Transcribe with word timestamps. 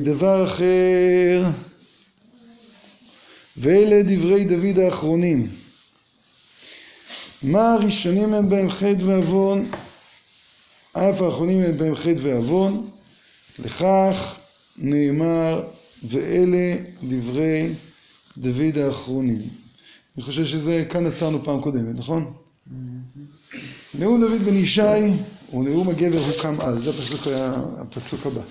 דבר 0.00 0.46
אחר, 0.46 1.42
ואלה 3.56 4.02
דברי 4.02 4.44
דוד 4.44 4.78
האחרונים. 4.78 5.48
מה 7.42 7.72
הראשונים 7.72 8.34
הם 8.34 8.48
בהם 8.48 8.70
חטא 8.70 9.04
ועוון, 9.04 9.70
אף 10.92 11.22
האחרונים 11.22 11.60
הם 11.60 11.78
בהם 11.78 11.96
חטא 11.96 12.20
ועוון, 12.22 12.90
לכך 13.58 14.36
נאמר 14.76 15.68
ואלה 16.02 16.76
דברי 17.02 17.68
דוד 18.38 18.78
האחרונים. 18.78 19.42
אני 20.16 20.24
חושב 20.24 20.44
שזה, 20.44 20.84
כאן 20.90 21.06
עצרנו 21.06 21.44
פעם 21.44 21.60
קודמת, 21.60 21.94
נכון? 21.94 22.32
נאום 23.94 24.20
דוד 24.20 24.42
בן 24.42 24.54
ישי 24.54 24.82
הוא 25.50 25.64
נאום 25.64 25.88
הגבר 25.88 26.18
הוקם 26.18 26.60
על, 26.60 26.80
זה 26.80 26.90
הפסוק, 26.90 27.20
הפסוק 27.78 28.26
הבא. 28.26 28.42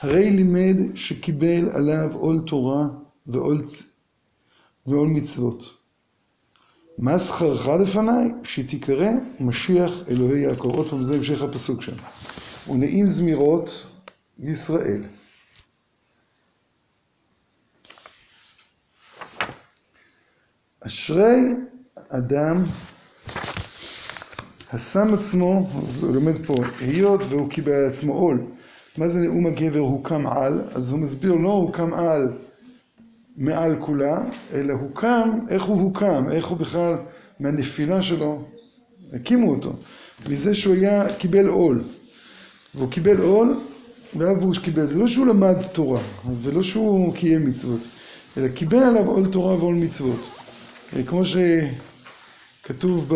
הרי 0.00 0.30
לימד 0.30 0.76
שקיבל 0.94 1.68
עליו 1.72 2.10
עול 2.12 2.40
תורה 2.46 2.86
ועול, 3.26 3.64
ועול 4.86 5.08
מצוות. 5.08 5.74
מה 6.98 7.18
שכרך 7.18 7.66
לפניי? 7.66 8.32
שתיקרא 8.44 9.10
משיח 9.40 9.92
אלוהי 10.08 10.40
יעקב. 10.40 10.70
עוד 10.74 10.90
פעם, 10.90 11.02
זה 11.02 11.14
המשך 11.14 11.42
הפסוק 11.42 11.82
שם. 11.82 11.92
ונעים 12.68 13.06
זמירות 13.06 13.86
ישראל. 14.38 15.02
אשרי 20.86 21.54
אדם 22.08 22.64
השם 24.72 25.14
עצמו, 25.14 25.70
הוא 26.00 26.14
לומד 26.14 26.46
פה, 26.46 26.54
היות 26.80 27.20
והוא 27.28 27.50
קיבל 27.50 27.72
על 27.72 27.84
עצמו 27.84 28.12
עול. 28.12 28.42
מה 28.98 29.08
זה 29.08 29.18
נאום 29.18 29.46
הגבר 29.46 29.78
הוקם 29.78 30.26
על? 30.26 30.60
אז 30.74 30.90
הוא 30.90 30.98
מסביר 30.98 31.32
לא 31.34 31.48
הוקם 31.48 31.94
על 31.94 32.28
מעל 33.36 33.76
כולם, 33.80 34.22
אלא 34.52 34.74
הוקם, 34.74 35.38
איך 35.48 35.62
הוא 35.62 35.80
הוקם, 35.80 36.24
איך 36.30 36.46
הוא 36.46 36.58
בכלל, 36.58 36.96
מהנפילה 37.40 38.02
שלו, 38.02 38.44
הקימו 39.12 39.50
אותו, 39.50 39.72
מזה 40.28 40.54
שהוא 40.54 40.74
היה, 40.74 41.14
קיבל 41.14 41.48
עול. 41.48 41.82
והוא 42.74 42.90
קיבל 42.90 43.20
עול, 43.20 43.60
והוא 44.16 44.54
קיבל, 44.62 44.86
זה 44.86 44.98
לא 44.98 45.06
שהוא 45.06 45.26
למד 45.26 45.62
תורה, 45.72 46.02
ולא 46.42 46.62
שהוא 46.62 47.14
קיים 47.14 47.46
מצוות, 47.46 47.80
אלא 48.36 48.48
קיבל 48.48 48.78
עליו 48.78 49.06
עול 49.06 49.28
תורה 49.32 49.54
ועול 49.54 49.74
מצוות. 49.74 50.30
כמו 51.06 51.22
שכתוב 52.64 53.08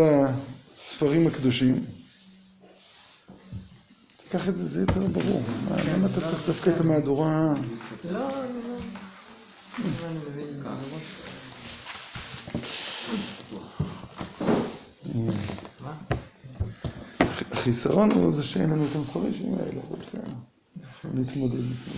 בספרים 0.75 1.27
הקדושים, 1.27 1.85
תיקח 4.17 4.49
את 4.49 4.57
זה, 4.57 4.65
זה 4.65 4.81
יותר 4.81 5.07
ברור. 5.07 5.43
למה 5.71 6.07
אתה 6.07 6.21
צריך 6.21 6.47
דווקא 6.47 6.71
את 6.71 6.81
המהדורה? 6.81 7.55
לא, 8.13 8.19
לא. 8.19 8.79
החיסרון 17.51 18.11
הוא 18.11 18.31
זה 18.31 18.43
שאין 18.43 18.71
לנו 18.71 18.85
את 18.85 18.97
המפרשים 18.97 19.55
האלה, 19.55 19.81
אבל 19.89 19.99
בסדר, 20.01 20.33
נתמודד 21.15 21.55
עם 21.55 21.73
זה. 21.75 21.91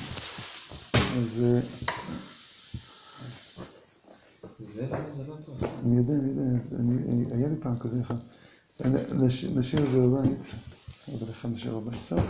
אז... 1.18 1.44
אני 5.84 5.96
יודע, 5.96 6.12
אני 6.78 6.94
יודע, 7.22 7.34
היה 7.36 7.48
לי 7.48 7.54
פעם 7.62 7.78
כזה 7.78 8.00
אחד. 8.00 8.14
נשאיר 8.84 9.84
את 9.84 9.90
זה 9.92 9.98
בבית, 9.98 10.54
אבל 11.08 11.30
אחד 11.30 11.52
נשאר 11.52 11.78
בבית, 11.78 12.00
בסדר? 12.02 12.22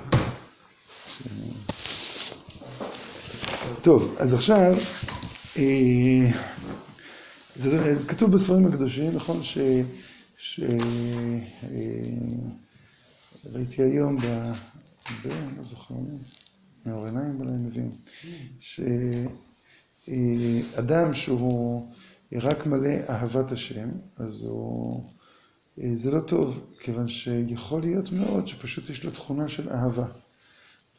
טוב, 3.82 4.16
אז 4.18 4.34
עכשיו, 4.34 4.76
זה 7.56 8.08
כתוב 8.08 8.32
בספרים 8.32 8.66
הקדושים, 8.66 9.12
נכון? 9.16 9.40
ראיתי 13.52 13.82
היום, 13.82 14.16
ב... 14.18 14.52
לא 15.56 15.62
זוכר, 15.62 15.94
מאור 16.86 17.06
עיניים 17.06 17.40
אולי 17.40 17.52
מבין, 17.52 17.90
שאדם 20.00 21.14
שהוא 21.14 21.86
רק 22.32 22.66
מלא 22.66 22.94
אהבת 23.08 23.52
השם, 23.52 23.88
אז 24.16 24.44
הוא... 24.44 25.15
זה 25.94 26.10
לא 26.10 26.20
טוב, 26.20 26.60
כיוון 26.80 27.08
שיכול 27.08 27.80
להיות 27.80 28.12
מאוד 28.12 28.48
שפשוט 28.48 28.90
יש 28.90 29.04
לו 29.04 29.10
תכונה 29.10 29.48
של 29.48 29.68
אהבה. 29.70 30.06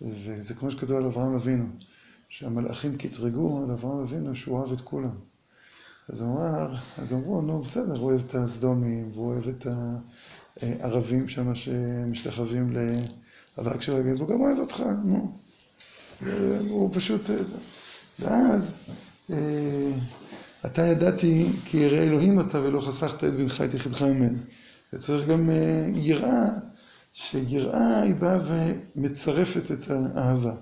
וזה 0.01 0.53
כמו 0.53 0.71
שכתוב 0.71 0.97
על 0.97 1.05
אברהם 1.05 1.35
אבינו, 1.35 1.65
שהמלאכים 2.29 2.97
קטרגו 2.97 3.63
על 3.63 3.71
אברהם 3.71 3.99
אבינו 3.99 4.35
שהוא 4.35 4.59
אוהב 4.59 4.71
את 4.71 4.81
כולם. 4.81 5.15
אז 6.09 6.21
אמר, 6.21 6.75
אז 6.97 7.13
אמרו, 7.13 7.41
נו 7.41 7.61
בסדר, 7.61 7.97
הוא 7.97 8.11
אוהב 8.11 8.21
את 8.29 8.35
הסדומים, 8.35 9.11
והוא 9.13 9.33
אוהב 9.33 9.47
את 9.47 9.67
הערבים 10.61 11.29
שם 11.29 11.55
שמשתחווים 11.55 12.77
לאבק 13.57 13.81
של 13.81 13.93
רגל, 13.93 14.15
והוא 14.15 14.29
גם 14.29 14.41
אוהב 14.41 14.57
אותך, 14.57 14.83
נו. 15.05 15.31
הוא 16.69 16.89
פשוט... 16.93 17.29
ואז, 18.19 18.71
אתה 20.65 20.81
ידעתי 20.81 21.45
כי 21.65 21.77
ירא 21.77 21.97
אלוהים 21.97 22.39
אתה 22.39 22.61
ולא 22.61 22.81
חסכת 22.81 23.23
את 23.23 23.33
בנך 23.33 23.61
את 23.61 23.73
יחידך 23.73 24.01
ממני. 24.01 24.39
וצריך 24.93 25.27
גם 25.27 25.49
יראה, 25.95 26.49
שיראה 27.13 28.01
היא 28.01 28.15
באה 28.15 28.39
ומצרפת 28.95 29.71
את 29.71 29.91
האהבה. 29.91 30.53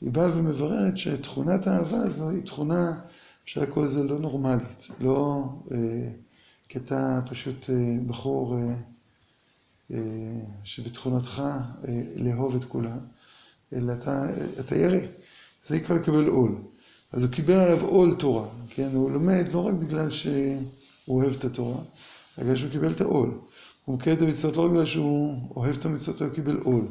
היא 0.00 0.12
באה 0.12 0.38
ומבררת 0.38 0.96
שתכונת 0.96 1.66
האהבה 1.66 1.98
הזו 1.98 2.30
היא 2.30 2.42
תכונה, 2.42 3.00
אפשר 3.44 3.60
לקרוא 3.60 3.84
לזה 3.84 4.02
לא 4.02 4.18
נורמלית, 4.18 4.88
לא 5.00 5.44
כי 6.68 6.78
אתה 6.78 7.20
פשוט 7.30 7.70
בחור 8.06 8.56
שבתכונתך 10.64 11.42
לאהוב 12.16 12.54
את 12.54 12.64
כולם, 12.64 12.98
אלא 13.72 13.92
אתה, 13.92 14.26
אתה 14.60 14.76
ירא, 14.76 14.98
זה 15.62 15.76
נקרא 15.76 15.96
לקבל 15.96 16.26
עול. 16.26 16.56
אז 17.12 17.24
הוא 17.24 17.32
קיבל 17.32 17.54
עליו 17.54 17.86
עול 17.86 18.14
תורה, 18.14 18.48
כן? 18.68 18.88
הוא 18.92 19.10
לומד 19.10 19.48
לא 19.52 19.66
רק 19.66 19.74
בגלל 19.74 20.10
שהוא 20.10 20.62
אוהב 21.08 21.32
את 21.32 21.44
התורה, 21.44 21.78
אלא 22.38 22.44
בגלל 22.44 22.56
שהוא 22.56 22.70
קיבל 22.70 22.90
את 22.90 23.00
העול. 23.00 23.38
הוא 23.84 23.94
מקיים 23.94 24.16
את 24.16 24.22
המצוות 24.22 24.56
לא 24.56 24.68
בגלל 24.68 24.84
שהוא 24.84 25.38
אוהב 25.56 25.76
את 25.76 25.84
המצוות, 25.84 26.22
הוא 26.22 26.28
קיבל 26.28 26.56
עול. 26.64 26.84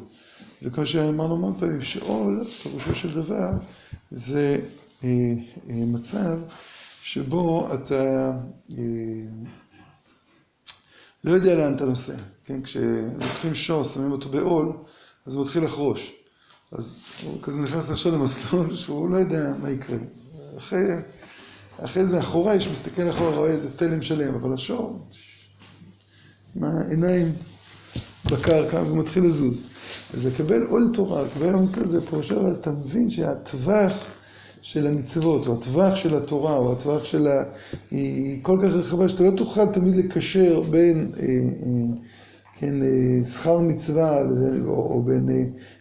וכמו 0.62 0.86
שאמרנו 0.86 1.34
המון 1.34 1.54
פעמים, 1.58 1.82
שעול, 1.82 2.46
פירושו 2.62 2.94
של 2.94 3.14
דבר, 3.14 3.50
זה 4.10 4.60
אה, 5.04 5.08
אה, 5.68 5.84
מצב 5.86 6.38
שבו 7.02 7.74
אתה 7.74 8.32
אה, 8.78 8.84
לא 11.24 11.32
יודע 11.32 11.54
לאן 11.54 11.76
אתה 11.76 11.84
נוסע, 11.84 12.16
כן? 12.44 12.62
כשלוקחים 12.62 13.54
שור, 13.54 13.84
שמים 13.84 14.12
אותו 14.12 14.28
בעול, 14.28 14.72
אז 15.26 15.34
הוא 15.34 15.44
מתחיל 15.44 15.62
לחרוש. 15.62 16.12
אז 16.72 17.04
הוא 17.24 17.42
כזה 17.42 17.60
נכנס 17.60 17.90
עכשיו 17.90 18.12
למסלול 18.12 18.74
שהוא 18.76 19.10
לא 19.10 19.16
יודע 19.16 19.54
מה 19.62 19.70
יקרה. 19.70 19.98
אחרי, 20.58 20.96
אחרי 21.78 22.06
זה 22.06 22.18
אחורה, 22.18 22.54
יש 22.54 22.68
מסתכל 22.68 23.10
אחורה, 23.10 23.30
רואה 23.30 23.50
איזה 23.50 23.76
תלם 23.76 24.02
שלם, 24.02 24.34
אבל 24.34 24.52
השור, 24.52 25.08
עם 26.56 26.64
העיניים 26.64 27.32
בקרקע 28.30 28.82
ומתחיל 28.82 29.24
לזוז. 29.24 29.62
אז 30.14 30.26
לקבל 30.26 30.62
עול 30.62 30.90
תורה, 30.94 31.22
לקבל 31.22 31.54
המצווה 31.54 31.86
זה 31.86 32.06
פה, 32.06 32.18
עכשיו 32.18 32.50
אתה 32.52 32.70
מבין 32.70 33.08
שהטווח 33.08 33.92
של 34.62 34.86
המצוות, 34.86 35.46
או 35.46 35.52
הטווח 35.52 35.96
של 35.96 36.16
התורה, 36.16 36.56
או 36.56 36.72
הטווח 36.72 37.04
של 37.04 37.26
ה... 37.26 37.42
היא 37.90 38.38
כל 38.42 38.58
כך 38.62 38.72
רחבה, 38.72 39.08
שאתה 39.08 39.24
לא 39.24 39.30
תוכל 39.30 39.66
תמיד 39.66 39.96
לקשר 39.96 40.60
בין, 40.70 41.12
אה, 41.18 41.24
אה, 41.24 41.96
כן, 42.58 42.82
אה, 42.82 43.24
שכר 43.24 43.58
מצווה, 43.58 44.22
או 44.66 45.02
בין, 45.02 45.28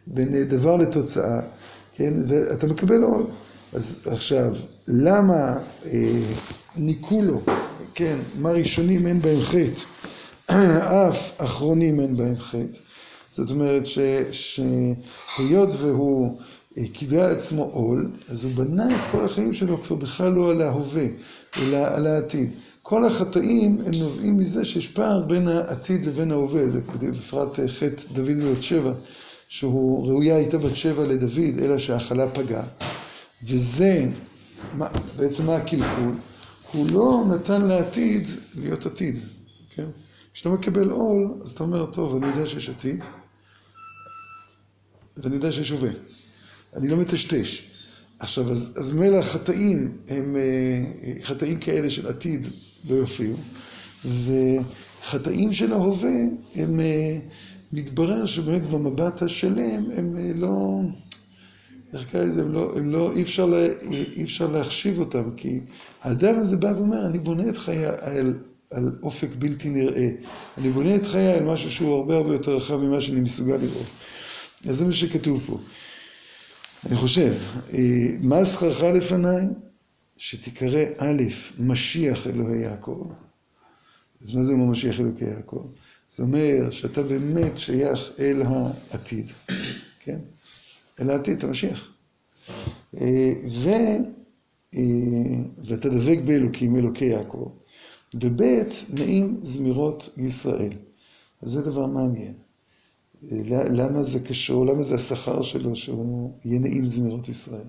בין 0.07 0.43
דבר 0.43 0.75
לתוצאה, 0.75 1.39
כן, 1.95 2.13
ואתה 2.27 2.67
מקבל 2.67 3.03
עול. 3.03 3.25
אז 3.73 3.99
עכשיו, 4.05 4.53
למה 4.87 5.57
ניקו 6.77 7.21
לו, 7.21 7.41
כן, 7.93 8.15
מה 8.39 8.51
ראשונים 8.51 9.07
אין 9.07 9.19
בהם 9.19 9.41
חטא, 9.41 9.81
אף 11.09 11.31
אחרונים 11.37 11.99
אין 11.99 12.17
בהם 12.17 12.35
חטא. 12.37 12.79
זאת 13.31 13.51
אומרת 13.51 13.83
שהיות 14.31 15.69
והוא 15.77 16.37
קיבל 16.93 17.19
על 17.19 17.35
עצמו 17.35 17.63
עול, 17.63 18.11
אז 18.29 18.43
הוא 18.43 18.51
בנה 18.55 18.95
את 18.95 19.01
כל 19.11 19.25
החיים 19.25 19.53
שלו 19.53 19.83
כבר 19.83 19.95
בכלל 19.95 20.31
לא 20.31 20.49
על 20.49 20.61
ההווה, 20.61 21.05
אלא 21.57 21.77
על 21.77 22.07
העתיד. 22.07 22.49
כל 22.81 23.05
החטאים 23.05 23.77
הם 23.85 23.93
נובעים 23.99 24.37
מזה 24.37 24.65
שיש 24.65 24.87
פער 24.87 25.21
בין 25.21 25.47
העתיד 25.47 26.05
לבין 26.05 26.31
ההווה, 26.31 26.61
בפרט 27.01 27.59
חטא 27.67 28.03
דוד 28.13 28.37
ובת 28.43 28.61
שבע, 28.61 28.93
שהוא 29.47 30.07
ראויה 30.07 30.35
הייתה 30.35 30.57
בת 30.57 30.75
שבע 30.75 31.03
לדוד, 31.05 31.59
אלא 31.61 31.77
שהחלה 31.77 32.29
פגעה. 32.29 32.65
וזה, 33.43 34.05
בעצם 35.15 35.45
מה 35.45 35.55
הקלקול? 35.55 36.13
הוא 36.71 36.87
לא 36.91 37.23
נתן 37.29 37.61
לעתיד 37.61 38.27
להיות 38.55 38.85
עתיד? 38.85 39.19
כשאתה 40.33 40.49
מקבל 40.49 40.89
עול, 40.89 41.27
אז 41.43 41.51
אתה 41.51 41.63
אומר, 41.63 41.85
טוב, 41.85 42.15
אני 42.15 42.27
יודע 42.27 42.47
שיש 42.47 42.69
עתיד, 42.69 43.03
ואני 45.17 45.35
יודע 45.35 45.51
שיש 45.51 45.69
הווה. 45.69 45.89
אני 46.75 46.87
לא 46.87 46.97
מטשטש. 46.97 47.61
עכשיו, 48.19 48.51
אז, 48.51 48.73
אז 48.75 48.91
מילא 48.91 49.17
החטאים 49.17 49.97
הם 50.07 50.35
חטאים 51.23 51.59
כאלה 51.59 51.89
של 51.89 52.07
עתיד 52.07 52.47
לא 52.89 52.95
יופיעו, 52.95 53.35
וחטאים 54.05 55.53
של 55.53 55.73
ההווה 55.73 56.09
הם, 56.55 56.79
מתברר 57.73 58.25
שבאמת 58.25 58.69
במבט 58.69 59.21
השלם 59.21 59.91
הם 59.97 60.15
לא, 60.35 60.79
לזה, 61.93 62.41
הם 62.41 62.53
לא, 62.53 62.73
הם 62.75 62.89
לא, 62.89 63.11
אי 63.15 63.21
אפשר, 63.21 63.53
אי 64.15 64.23
אפשר 64.23 64.47
להחשיב 64.47 64.99
אותם, 64.99 65.29
כי 65.37 65.59
האדם 66.01 66.39
הזה 66.39 66.57
בא 66.57 66.73
ואומר, 66.75 67.05
אני 67.05 67.19
בונה 67.19 67.49
את 67.49 67.57
חיי 67.57 67.85
על, 67.85 68.39
על 68.71 68.99
אופק 69.03 69.29
בלתי 69.39 69.69
נראה, 69.69 70.09
אני 70.57 70.69
בונה 70.69 70.95
את 70.95 71.07
חיי 71.07 71.33
על 71.33 71.43
משהו 71.43 71.71
שהוא 71.71 71.95
הרבה 71.95 72.17
הרבה 72.17 72.33
יותר 72.33 72.55
רחב 72.55 72.77
ממה 72.77 73.01
שאני 73.01 73.19
מסוגל 73.19 73.55
לראות. 73.55 73.87
אז 74.67 74.77
זה 74.77 74.85
מה 74.85 74.93
שכתוב 74.93 75.43
פה. 75.45 75.59
אני 76.85 76.95
חושב, 76.95 77.33
מה 78.21 78.43
זכרך 78.43 78.83
לפניי? 78.83 79.43
שתיקרא 80.17 80.83
א', 80.97 81.23
משיח 81.59 82.27
אלוהי 82.27 82.61
יעקב. 82.61 83.11
אז 84.21 84.35
מה 84.35 84.43
זה 84.43 84.51
אומר 84.51 84.65
משיח 84.65 84.99
אלוקי 84.99 85.25
יעקב? 85.25 85.67
זה 86.09 86.23
אומר 86.23 86.69
שאתה 86.71 87.03
באמת 87.03 87.51
שייך 87.57 88.11
אל 88.19 88.41
העתיד, 88.41 89.25
כן? 89.99 90.19
אל 90.99 91.09
העתיד, 91.09 91.37
אתה 91.37 91.47
משיח. 91.47 91.93
ו... 93.47 93.69
ואתה 95.65 95.89
דבק 95.89 96.19
באלוקים, 96.25 96.75
אלוקי 96.75 97.05
יעקב. 97.05 97.51
וב' 98.13 98.41
נעים 98.93 99.39
זמירות 99.43 100.09
ישראל. 100.17 100.73
אז 101.41 101.49
זה 101.49 101.61
דבר 101.61 101.87
מעניין. 101.87 102.33
למה 103.51 104.03
זה 104.03 104.19
קשור, 104.19 104.65
למה 104.65 104.83
זה 104.83 104.95
השכר 104.95 105.41
שלו 105.41 105.75
שהוא 105.75 106.31
יהיה 106.45 106.59
נעים 106.59 106.85
זמירות 106.85 107.29
ישראל? 107.29 107.67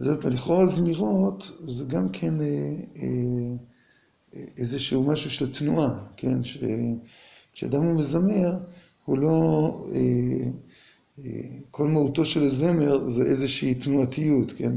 אז 0.00 0.08
עוד 0.08 0.22
פעם, 0.22 0.32
לכאורה 0.32 0.66
זמירות 0.66 1.50
זה 1.58 1.84
גם 1.84 2.08
כן 2.08 2.34
איזשהו 4.56 5.02
משהו 5.02 5.30
של 5.30 5.52
תנועה, 5.52 5.98
כן? 6.16 6.38
כשאדם 7.52 7.82
הוא 7.82 8.00
מזמר, 8.00 8.54
הוא 9.04 9.18
לא... 9.18 9.86
כל 11.70 11.88
מהותו 11.88 12.24
של 12.24 12.42
הזמר 12.42 13.08
זה 13.08 13.22
איזושהי 13.22 13.74
תנועתיות, 13.74 14.52
כן? 14.52 14.72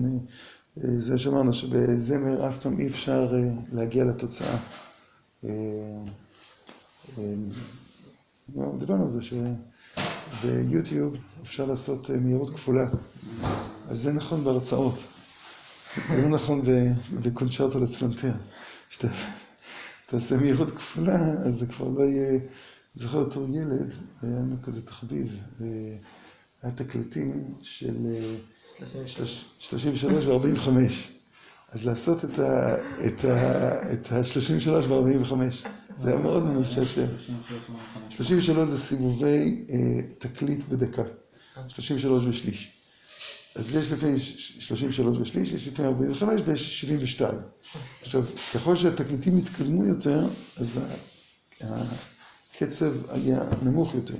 זה 0.99 1.17
שאמרנו 1.17 1.53
שבזמר 1.53 2.47
אף 2.47 2.59
פעם 2.61 2.79
אי 2.79 2.87
אפשר 2.87 3.33
להגיע 3.73 4.03
לתוצאה. 4.05 4.57
דיברנו 8.79 9.03
על 9.03 9.09
זה 9.09 9.19
שביוטיוב 10.41 11.15
אפשר 11.43 11.65
לעשות 11.65 12.09
מהירות 12.09 12.49
כפולה, 12.49 12.87
אז 13.87 13.99
זה 13.99 14.13
נכון 14.13 14.43
בהרצאות, 14.43 14.95
זה 16.09 16.21
לא 16.21 16.29
נכון 16.29 16.61
בקונצ'רטו 17.23 17.79
לפסנתר. 17.79 18.33
תעשה 20.05 20.37
מהירות 20.37 20.71
כפולה, 20.71 21.33
אז 21.45 21.55
זה 21.55 21.65
כבר 21.65 21.87
לא 21.89 22.03
יהיה... 22.03 22.39
זוכר 22.95 23.17
אותו 23.17 23.45
ילד, 23.53 23.89
היה 24.21 24.31
לנו 24.39 24.55
כזה 24.63 24.81
תחביב, 24.85 25.41
היה 26.63 26.71
תקליטים 26.75 27.53
של 27.61 27.93
33 29.59 30.25
ו-45. 30.25 30.69
אז 31.69 31.85
לעשות 31.85 32.25
את 32.25 33.25
ה-33 34.11 34.69
ו-45, 34.69 35.33
זה 35.95 36.09
היה 36.09 36.17
מאוד 36.19 36.43
משעשע. 36.43 37.05
33 38.09 38.69
זה 38.69 38.77
סיבובי 38.77 39.65
תקליט 40.17 40.63
בדקה, 40.69 41.03
33 41.67 42.25
ושליש. 42.25 42.71
אז 43.55 43.75
יש 43.75 43.91
לפעמים 43.91 44.17
33 44.17 45.17
ושליש, 45.17 45.51
יש 45.51 45.67
לפעמים 45.67 45.91
45 45.91 46.41
ויש 46.45 46.79
72. 46.81 47.37
עכשיו, 48.01 48.25
ככל 48.53 48.75
שהתקליטים 48.75 49.37
התקדמו 49.37 49.85
יותר, 49.85 50.27
אז 50.57 50.79
הקצב 51.61 52.93
היה 53.09 53.39
נמוך 53.63 53.95
יותר, 53.95 54.15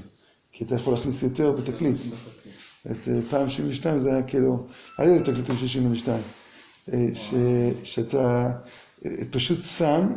כי 0.52 0.64
אתה 0.64 0.76
יכול 0.76 0.94
להכניס 0.94 1.24
יותר 1.24 1.52
בתקליט. 1.52 2.02
את 2.92 3.08
פעם 3.30 3.50
72 3.50 4.00
זה 4.00 4.14
היה 4.14 4.24
כאילו, 4.24 4.68
היה 4.98 5.18
לי 5.18 5.24
תקליטים 5.24 5.58
של 5.58 5.68
72, 5.68 6.22
שאתה 7.84 8.52
פשוט 9.32 9.62
שם, 9.62 10.08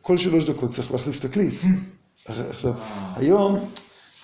כל 0.00 0.18
שלוש 0.18 0.44
דקות 0.44 0.70
צריך 0.70 0.92
להחליף 0.92 1.20
תקליט. 1.20 1.60
עכשיו, 2.26 2.74
היום, 3.16 3.70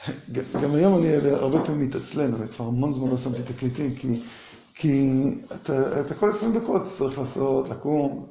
גם 0.62 0.74
היום 0.74 0.98
אני 0.98 1.16
הרבה 1.30 1.64
פעמים 1.64 1.86
מתעצלן, 1.88 2.34
אני 2.34 2.48
כבר 2.48 2.64
המון 2.64 2.92
זמן 2.92 3.08
לא 3.08 3.16
שמתי 3.16 3.42
תקליטים, 3.42 3.94
כי 4.74 5.30
אתה 5.54 6.14
כל 6.14 6.30
עשרים 6.30 6.52
דקות 6.52 6.82
צריך 6.98 7.18
לעשות, 7.18 7.68
לקום, 7.68 8.26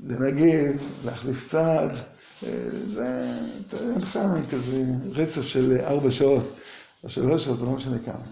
לנגב, 0.00 0.82
להחליף 1.04 1.50
צעד, 1.50 1.90
זה, 2.86 3.38
אין 3.72 4.00
לך 4.02 4.18
כזה 4.50 4.84
רצף 5.10 5.42
של 5.42 5.76
ארבע 5.80 6.10
שעות, 6.10 6.52
או 7.04 7.08
שלוש 7.08 7.44
שעות, 7.44 7.58
זה 7.58 7.64
לא 7.64 7.70
משנה 7.70 7.98
כמה. 7.98 8.24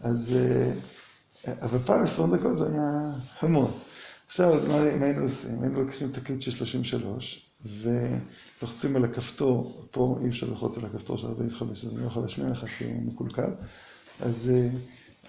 אז, 0.00 0.34
הפעם 1.74 2.02
עשרים 2.02 2.36
דקות 2.36 2.58
זה 2.58 2.64
היה 2.68 3.12
המון. 3.40 3.70
עכשיו, 4.26 4.54
אז 4.54 4.68
מה 4.68 4.82
היינו 4.82 5.22
עושים? 5.22 5.62
היינו 5.62 5.82
לוקחים 5.82 6.12
תקליט 6.12 6.40
של 6.40 6.50
33, 6.50 7.50
ולוחצים 8.62 8.96
על 8.96 9.04
הכפתור, 9.04 9.86
פה 9.90 10.18
אי 10.22 10.28
אפשר 10.28 10.46
ללחוץ 10.46 10.78
על 10.78 10.84
הכפתור 10.84 11.18
של 11.18 11.26
45, 11.26 11.84
אז 11.84 11.92
אני 11.92 12.02
לא 12.02 12.06
יכול 12.06 12.22
להשמיע 12.22 12.48
לך 12.48 12.64
כי 12.78 12.84
הוא 12.84 13.02
מקולקל. 13.02 13.50
אז 14.20 14.50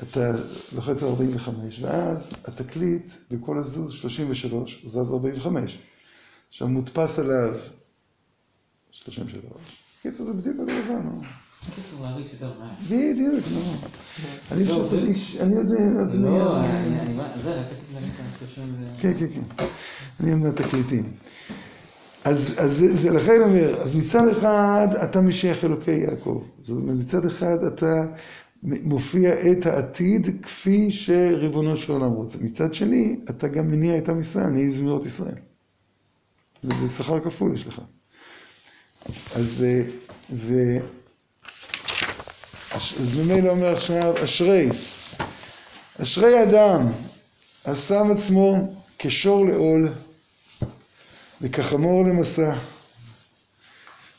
אתה 0.04 0.31
לוחץ 0.75 1.04
על 1.04 1.10
45, 1.10 1.80
ואז 1.81 2.33
התקליט, 2.45 3.12
בכל 3.31 3.60
הזוז 3.60 3.92
33, 3.92 4.81
הוא 4.81 4.89
זז 4.89 5.13
45. 5.13 5.80
עכשיו 6.50 6.68
מודפס 6.68 7.19
עליו 7.19 7.60
33. 8.92 9.51
קיצור, 10.01 10.25
זה 10.25 10.33
בדיוק 10.33 10.60
אותו 10.60 10.71
דבר, 10.86 11.00
נו. 11.00 11.21
קיצור, 11.75 12.01
להריץ 12.01 12.33
יותר 12.33 12.60
מהר. 12.60 12.71
בדיוק, 12.86 13.45
נו. 13.54 13.62
אני 14.51 14.66
פשוט 14.66 14.94
איש, 14.94 15.38
אני 15.38 15.56
יודע, 15.56 16.01
אדוני... 16.04 16.24
לא, 16.24 16.60
אני... 16.60 17.16
זה, 17.36 17.60
רק 17.60 17.66
רציתי 17.66 17.94
להגיד 17.94 18.12
זה. 18.80 19.01
כן, 19.01 19.13
כן, 19.19 19.28
כן. 19.33 19.66
אני 20.19 20.31
יודע 20.31 20.51
תקליטים. 20.51 21.13
אז 22.26 22.84
זה 22.92 23.12
לכן 23.12 23.42
אומר, 23.42 23.82
אז 23.82 23.96
מצד 23.96 24.28
אחד 24.28 24.88
אתה 25.04 25.22
משיח 25.22 25.64
אלוקי 25.64 25.92
יעקב. 25.92 26.44
מצד 26.70 27.26
אחד 27.26 27.58
אתה 27.68 28.06
מופיע 28.64 29.52
את 29.52 29.66
העתיד 29.66 30.28
כפי 30.44 30.92
שריבונו 30.92 31.78
של 31.78 31.92
עולם 31.92 32.12
רוצה. 32.12 32.38
מצד 32.42 32.74
שני, 32.74 33.20
אתה 33.30 33.48
גם 33.48 33.72
מניע 33.72 33.98
את 33.98 34.10
עם 34.10 34.20
ישראל, 34.20 34.48
נהי 34.48 34.72
זמירות 34.72 35.06
ישראל. 35.06 35.36
וזה 36.64 36.90
שכר 36.98 37.20
כפול 37.20 37.54
יש 37.54 37.68
לך. 37.68 37.82
אז, 39.36 39.66
ו... 40.34 40.54
אז 42.76 43.12
ממילא 43.18 43.50
אומר 43.50 43.74
עכשיו, 43.74 44.14
אשרי, 44.24 44.70
אשרי 46.02 46.44
אדם, 46.44 46.88
השם 47.66 48.12
עצמו 48.12 48.74
כשור 49.00 49.46
לעול 49.46 49.90
וכחמור 51.45 52.06
למסע, 52.06 52.56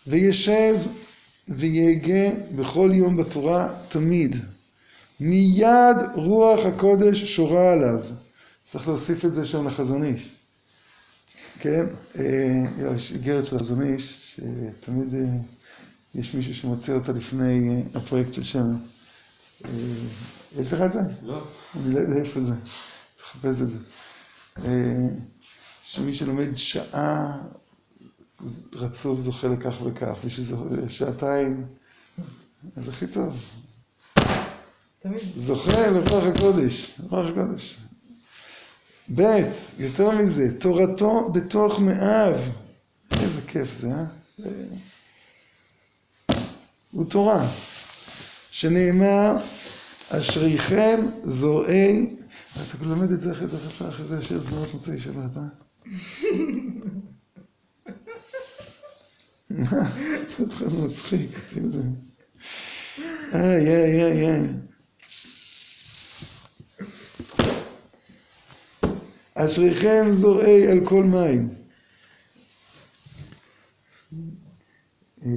וישב 0.07 0.77
ויהגה 1.49 2.31
בכל 2.55 2.91
יום 2.95 3.17
בתורה 3.17 3.75
תמיד. 3.89 4.37
מיד 5.21 5.97
רוח 6.15 6.67
הקודש 6.67 7.25
שורה 7.25 7.73
עליו. 7.73 8.01
צריך 8.65 8.89
להוסיף 8.89 9.25
את 9.25 9.35
זה 9.35 9.47
שם 9.47 9.67
לחזון 9.67 10.05
איש. 10.05 10.29
כן? 11.61 11.87
יש 12.95 13.13
איגרת 13.13 13.47
של 13.47 13.59
חזון 13.59 13.83
איש, 13.83 14.37
שתמיד 14.81 15.15
יש 16.15 16.35
מישהו 16.35 16.55
שמוצא 16.55 16.93
אותה 16.93 17.13
לפני 17.13 17.83
הפרויקט 17.95 18.33
של 18.33 18.43
שם. 18.43 18.77
יש 20.61 20.73
לך 20.73 20.81
את 20.81 20.93
זה? 20.93 21.01
לא. 21.23 21.45
אני 21.77 21.95
לא 21.95 22.01
יודע 22.01 22.21
איפה 22.21 22.41
זה. 22.41 22.55
צריך 23.15 23.37
לחפש 23.37 23.61
את 23.61 23.69
זה. 23.69 23.79
שמי 25.89 26.15
שלומד 26.15 26.57
שעה 26.57 27.39
רצוף 28.73 29.21
זוכה 29.21 29.49
לכך 29.49 29.75
וכך, 29.85 30.17
מי 30.25 30.31
ששעתיים, 30.31 31.67
אז 32.77 32.89
הכי 32.89 33.07
טוב. 33.07 33.37
תמיד. 35.03 35.21
זוכה 35.37 35.87
לרוח 35.91 36.25
הקודש, 36.25 37.01
רוח 37.11 37.27
הקודש. 37.27 37.79
ב', 39.15 39.23
יותר 39.79 40.11
מזה, 40.11 40.61
תורתו 40.61 41.31
בתוך 41.33 41.81
מאיו. 41.81 42.39
איזה 43.21 43.41
כיף 43.47 43.81
זה, 43.81 43.91
אה? 43.91 44.05
הוא 46.91 47.05
תורה, 47.11 47.49
שנאמר, 48.51 49.37
אשריכם 50.11 51.07
זורעי... 51.25 52.17
אתה 52.55 52.85
לומד 52.85 53.13
את 53.13 53.21
זה 53.21 53.33
אחרי 53.33 53.47
זה, 53.47 53.57
אחרי 53.89 54.07
זה, 54.07 54.25
שיר 54.25 54.41
זמרות 54.41 54.75
מוצאי 54.75 55.01
שבת, 55.01 55.37
אה? 55.37 55.43
מה? 59.51 59.91
זה 60.37 60.45
אותך 60.45 60.63
מצחיק, 60.87 61.31
אתה 61.31 61.61
יודע. 61.61 61.89
איי, 63.33 63.69
איי, 63.69 64.03
איי, 64.03 64.27
איי. 64.27 64.49
אשריכם 69.35 70.13
זורעי 70.13 70.67
על 70.67 70.81
כל 70.85 71.05
מים. 71.05 71.49
אה, 75.25 75.31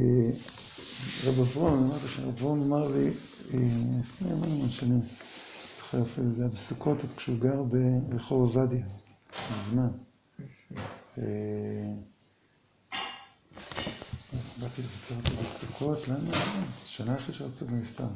רב 1.25 1.39
אברון, 1.39 1.83
אמרתי 1.83 2.05
לך, 2.05 2.19
רב 2.19 2.27
אברון 2.27 2.61
אמר 2.61 2.87
לי, 2.87 3.07
אה, 3.53 3.59
לפני 3.99 4.31
המון 4.31 4.69
שנים, 4.69 5.01
זוכר 5.77 6.01
אפילו, 6.01 6.31
זה 6.35 6.41
היה 6.41 6.51
בסוכות, 6.51 6.97
כשהוא 7.17 7.39
גר 7.39 7.63
ברחוב 7.63 8.41
עובדיה, 8.57 8.85
מזמן. 9.61 10.08
אה, 11.17 11.93
באתי 14.59 14.81
לבקר 14.81 15.15
אותו 15.15 15.43
בסוכות, 15.43 16.07
למה? 16.07 16.31
שנה 16.85 17.17
אחרי 17.17 17.33
שרצו 17.33 17.65
בנפטר. 17.65 18.07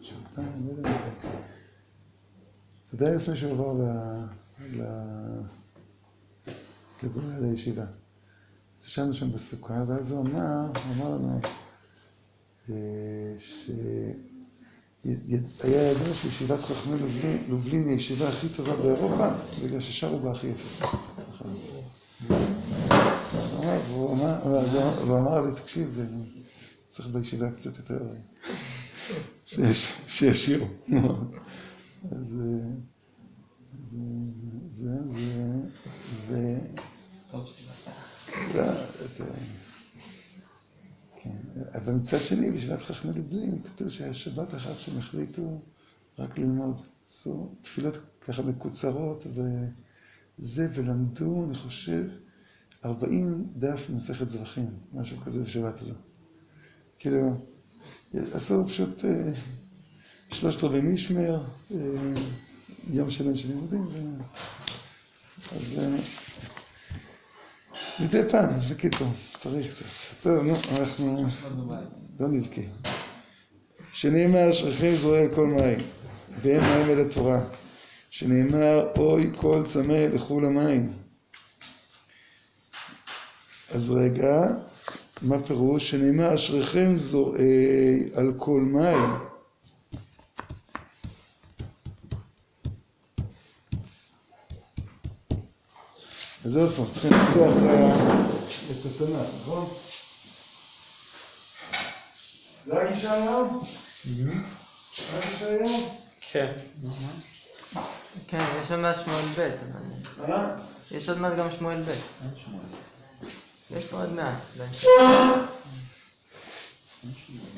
שנתיים, 0.00 0.66
לא 0.66 0.72
יודע. 0.72 0.98
זה 2.82 2.98
די 2.98 3.14
לפני 3.16 3.36
שהוא 3.36 3.52
עבר 3.52 3.72
ל... 3.72 3.82
ליד 7.02 7.42
הישיבה. 7.42 7.84
אז 8.78 8.86
ישבנו 8.86 9.12
שם 9.12 9.32
בסוכה, 9.32 9.84
ואז 9.86 10.10
הוא 10.10 10.20
אמר, 10.20 10.66
הוא 10.66 10.94
אמר 10.96 11.08
לנו, 11.08 11.40
שהיה 13.38 14.14
ידוע 15.90 16.14
שישיבת 16.14 16.60
חכמי 16.60 16.96
לובלין 17.48 17.82
היא 17.82 17.90
הישיבה 17.90 18.28
הכי 18.28 18.48
טובה 18.48 18.76
באירופה, 18.76 19.28
בגלל 19.64 19.80
ששרו 19.80 20.18
בה 20.18 20.32
הכי 20.32 20.46
יפה. 20.46 20.86
והוא 23.88 25.18
אמר, 25.18 25.40
לי, 25.46 25.54
תקשיב, 25.60 26.00
צריך 26.88 27.08
בישיבה 27.08 27.50
קצת 27.50 27.78
יותר, 27.78 28.08
שישירו. 30.06 30.66
אז 32.12 32.26
זה, 32.26 32.60
זה, 33.90 33.98
זה, 34.72 34.90
ו... 36.28 36.56
זה... 39.06 39.24
כן. 41.22 41.36
אבל 41.74 41.92
מצד 41.92 42.24
שני, 42.24 42.50
בישיבת 42.50 42.82
חכמי 42.82 43.12
לובלין 43.16 43.62
כתוב 43.62 43.88
שהיה 43.88 44.14
שבת 44.14 44.54
אחת 44.54 44.78
שהם 44.78 44.98
החליטו 44.98 45.60
רק 46.18 46.38
ללמוד. 46.38 46.80
עשו 47.08 47.48
תפילות 47.60 47.98
ככה 48.20 48.42
מקוצרות 48.42 49.26
וזה, 50.38 50.68
ולמדו, 50.74 51.44
אני 51.44 51.54
חושב, 51.54 52.04
40 52.84 53.46
דף 53.56 53.86
מסכת 53.90 54.28
זרחים, 54.28 54.70
משהו 54.92 55.20
כזה 55.20 55.40
בשבת 55.40 55.80
הזו. 55.80 55.94
כאילו, 56.98 57.30
עשו 58.32 58.64
פשוט 58.64 59.04
אה, 59.04 59.32
שלושת 60.32 60.64
רבעי 60.64 60.80
מישמר, 60.80 61.42
אה, 61.74 61.78
יום 62.90 63.10
שלם 63.10 63.36
של 63.36 63.48
לימודים, 63.48 63.86
ו... 63.86 63.98
אז 65.56 65.78
אה, 65.78 65.96
מדי 68.00 68.22
פעם, 68.30 68.50
בקיצור, 68.70 69.08
צריך 69.36 69.66
קצת. 69.74 69.86
טוב, 70.22 70.44
נו, 70.44 70.54
אנחנו 70.76 71.26
לא 72.20 72.28
נבכה. 72.28 72.60
שנאמר, 73.92 74.50
אשריכם 74.50 74.94
זורע 74.96 75.18
על 75.18 75.34
כל 75.34 75.46
מים, 75.46 75.78
ואין 76.42 76.60
מים 76.60 76.90
אל 76.90 77.06
התורה. 77.06 77.40
שנאמר, 78.16 78.88
אוי 78.96 79.30
כל 79.36 79.62
צמא 79.66 79.92
לכו 79.92 80.40
למים. 80.40 80.92
אז 83.70 83.90
רגע, 83.90 84.46
מה 85.22 85.42
פירוש? 85.42 85.90
שנאמר, 85.90 86.34
אשריכם 86.34 86.94
זורעי 86.94 88.04
על 88.14 88.32
כל 88.36 88.60
מים. 88.60 89.14
אז 96.44 96.56
עוד 96.56 96.72
פעם, 96.76 96.84
צריכים 96.92 97.10
לפתוח 97.10 97.54
את 98.70 98.86
התנ"ך, 98.86 99.28
נכון? 99.40 99.70
זה 102.66 102.72
רק 102.72 102.90
ישעיהו? 102.96 103.60
רק 105.16 105.24
ישעיהו? 105.34 105.98
כן. 106.20 106.52
כן, 108.28 108.44
יש 108.60 108.70
עוד 108.70 108.80
מעט 108.80 108.96
שמואל 109.04 109.24
ב', 109.38 109.50
אבל... 110.20 110.32
אה? 110.32 110.56
יש 110.90 111.08
עוד 111.08 111.18
מעט 111.18 111.38
גם 111.38 111.50
שמואל 111.58 111.80
ב'. 111.80 111.88
אין 111.88 112.30
שמואל. 112.36 112.64
יש 113.70 113.84
פה 113.84 113.96
עוד 114.00 114.12
מעט. 114.12 114.34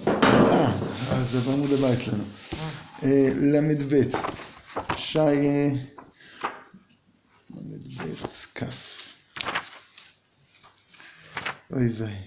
אה, 0.07 0.73
אז 1.13 1.35
בעמוד 1.35 1.71
הבא 1.73 1.93
אצלנו. 1.93 2.25
אה, 3.03 3.29
ל"ב, 3.35 4.03
שי... 4.97 5.19
אה, 5.19 5.69
ל"ב, 7.51 8.27
כ'. 8.55 8.63
אוי 11.73 11.89
ויי. 11.89 12.23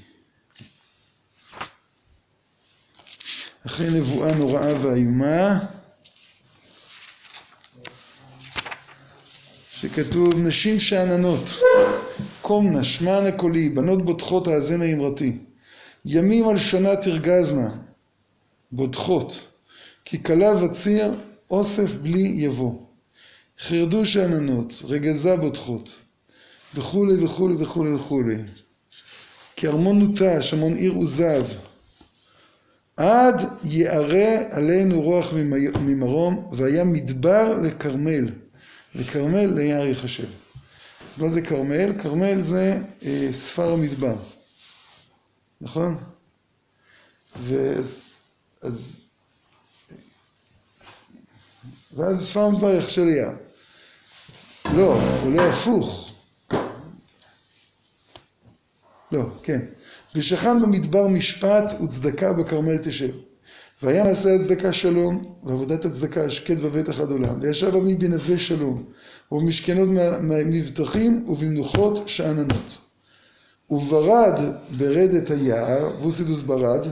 אחרי 3.68 3.90
נבואה 3.90 4.34
נוראה 4.36 4.82
ואיומה, 4.82 5.60
שכתוב 9.82 10.34
נשים 10.38 10.80
שאננות, 10.80 11.50
קום 12.42 12.72
נא 12.72 12.84
שמענה 12.84 13.32
קולי, 13.32 13.70
בנות 13.70 14.06
בוטחות 14.06 14.48
האזנה 14.48 14.86
אמרתי. 14.86 15.38
ימים 16.06 16.48
על 16.48 16.58
שנה 16.58 16.96
תרגזנה, 16.96 17.70
בוטחות, 18.72 19.48
כי 20.06 20.24
כלה 20.24 20.64
וציר 20.64 21.12
אוסף 21.52 21.94
בלי 21.94 22.34
יבוא. 22.36 22.74
חרדו 23.60 24.06
שאננות, 24.06 24.82
רגזה 24.84 25.36
בוטחות, 25.36 25.96
וכולי 26.76 27.24
וכולי 27.24 27.56
וכולי 27.60 27.94
וכולי. 27.94 28.38
כי 29.56 29.68
ארמון 29.68 30.00
נוטש, 30.00 30.54
המון 30.54 30.74
עיר 30.74 30.92
עוזב. 30.92 31.46
עד 32.98 33.46
יערה 33.64 34.36
עלינו 34.52 35.02
רוח 35.02 35.34
ממרום, 35.82 36.50
והיה 36.52 36.84
מדבר 36.84 37.60
לכרמל. 37.64 38.30
לכרמל 38.96 39.46
ליער 39.46 39.86
יחשב. 39.86 40.28
אז 41.08 41.18
מה 41.18 41.30
זה 41.30 41.42
כרמל? 41.42 42.02
כרמל 42.02 42.42
זה 42.42 42.82
אה, 43.04 43.30
ספר 43.32 43.74
המדבר. 43.74 44.16
נכון? 45.62 45.98
ואז, 47.44 48.00
אז, 48.62 49.06
ואז 51.94 52.28
ספר 52.30 52.40
המדבר 52.40 52.76
יחשב 52.76 53.02
ליער. 53.02 53.34
לא, 54.76 54.94
הוא 55.24 55.34
לא 55.34 55.42
הפוך. 55.42 56.14
לא, 59.12 59.24
כן. 59.44 59.60
ושכן 60.16 60.62
במדבר 60.62 61.08
משפט 61.08 61.82
וצדקה 61.84 62.34
בכרמל 62.34 62.78
תשב. 62.78 63.16
והיה 63.84 64.04
מעשה 64.04 64.36
הצדקה 64.36 64.74
שלום, 64.74 65.22
ועבודת 65.44 65.86
הצדקה 65.86 66.26
השקט 66.26 66.58
ובטח 66.62 66.90
עד 66.90 67.12
עולם. 67.12 67.40
וישב 67.42 67.76
עמי 67.76 67.96
בנווה 67.96 68.40
שלום, 68.40 68.86
ובמשכנות 69.32 69.90
מבטחים 70.46 71.26
ובמנוחות 71.28 72.08
שאננות. 72.08 72.78
וברד 73.70 74.40
ברדת 74.78 75.30
היער, 75.30 76.08
וסידוס 76.08 76.42
ברד. 76.42 76.88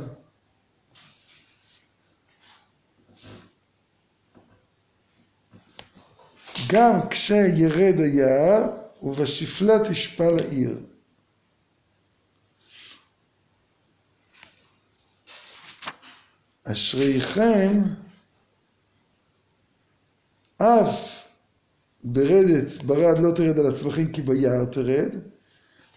גם 6.69 6.99
כשירד 7.09 7.99
היער, 7.99 8.63
ובשפלה 9.01 9.89
תשפל 9.89 10.35
העיר. 10.39 10.77
אשריכם 16.71 17.81
אף 20.57 21.23
ברדת 22.03 22.83
ברד 22.83 23.19
לא 23.19 23.31
תרד 23.31 23.59
על 23.59 23.67
הצמחים 23.67 24.11
כי 24.11 24.21
ביער 24.21 24.65
תרד. 24.65 25.09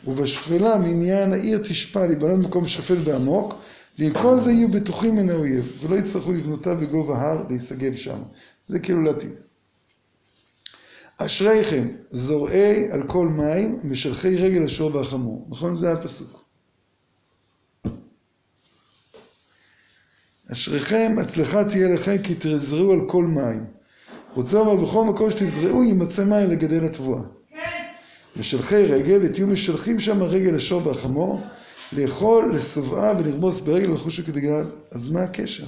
ובשפלה 0.06 0.78
מעניין 0.78 1.32
העיר 1.32 1.58
תשפע 1.58 2.06
להיבנות 2.06 2.38
במקום 2.38 2.66
שפל 2.68 2.96
ועמוק 3.04 3.54
ועם 3.98 4.12
כל 4.12 4.40
זה 4.40 4.52
יהיו 4.52 4.68
בטוחים 4.68 5.16
מן 5.16 5.30
האויב 5.30 5.78
ולא 5.80 5.96
יצטרכו 5.96 6.32
לבנותה 6.32 6.74
בגובה 6.74 7.18
הר 7.18 7.44
להיסגב 7.48 7.96
שם. 7.96 8.18
זה 8.68 8.78
כאילו 8.78 9.02
לעתיד 9.02 9.32
אשריכם 11.18 11.88
זורעי 12.10 12.90
על 12.90 13.02
כל 13.06 13.28
מים 13.28 13.80
משלחי 13.84 14.36
רגל 14.36 14.64
השור 14.64 14.94
והחמור. 14.94 15.46
נכון? 15.50 15.74
זה 15.74 15.92
הפסוק 15.92 16.39
אשריכם, 20.52 21.16
הצלחה 21.20 21.64
תהיה 21.64 21.88
לכם 21.88 22.18
כי 22.18 22.34
תזרעו 22.38 22.92
על 22.92 23.00
כל 23.08 23.24
מים. 23.24 23.64
רוצה 24.34 24.56
לומר, 24.56 24.74
בכל 24.74 25.04
מקום 25.04 25.30
שתזרעו 25.30 25.84
יימצא 25.84 26.24
מים 26.24 26.50
לגדל 26.50 26.84
התבואה. 26.84 27.22
משלחי 28.36 28.82
רגל, 28.84 29.20
ותהיו 29.22 29.46
משלחים 29.46 29.98
שם 29.98 30.22
הרגל 30.22 30.56
השור 30.56 30.86
והחמור, 30.86 31.40
לאכול, 31.92 32.54
לשובעה 32.54 33.14
ולרמוס 33.18 33.60
ברגל 33.60 33.90
ולחוש 33.90 34.20
כדגל, 34.20 34.64
אז 34.90 35.08
מה 35.08 35.22
הקשר? 35.22 35.64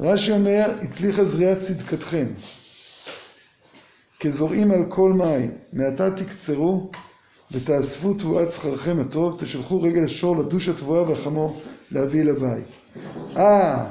רש"י 0.00 0.32
אומר, 0.32 0.70
הצליחה 0.82 1.24
זריעת 1.24 1.60
צדקתכם, 1.60 2.26
כזורעים 4.20 4.70
על 4.70 4.84
כל 4.88 5.12
מים, 5.12 5.50
מעתה 5.72 6.10
תקצרו 6.10 6.90
ותאספו 7.54 8.14
תבואת 8.14 8.52
שכרכם 8.52 9.00
הטוב, 9.00 9.36
תשלחו 9.40 9.82
רגל 9.82 10.04
השור 10.04 10.36
לדוש 10.36 10.68
התבואה 10.68 11.10
והחמור 11.10 11.62
להביא 11.90 12.24
לבית. 12.24 12.64
אה, 13.36 13.86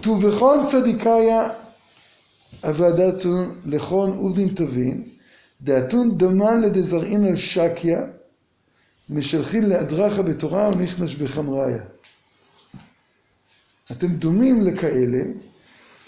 טובכון 0.00 0.66
צדיקאיה 0.70 1.48
אבדתון 2.64 3.54
לכון 3.66 4.16
עובדין 4.16 4.48
תבין, 4.54 5.02
דאתון 5.62 6.18
דמן 6.18 6.60
לדזרעין 6.60 7.24
על 7.24 7.36
שקיה, 7.36 8.02
משלחין 9.10 9.68
לאדרכה 9.68 10.22
בתורה 10.22 10.70
ומכנש 10.74 11.14
בחמריה. 11.14 11.82
אתם 13.90 14.06
דומים 14.06 14.62
לכאלה, 14.62 15.22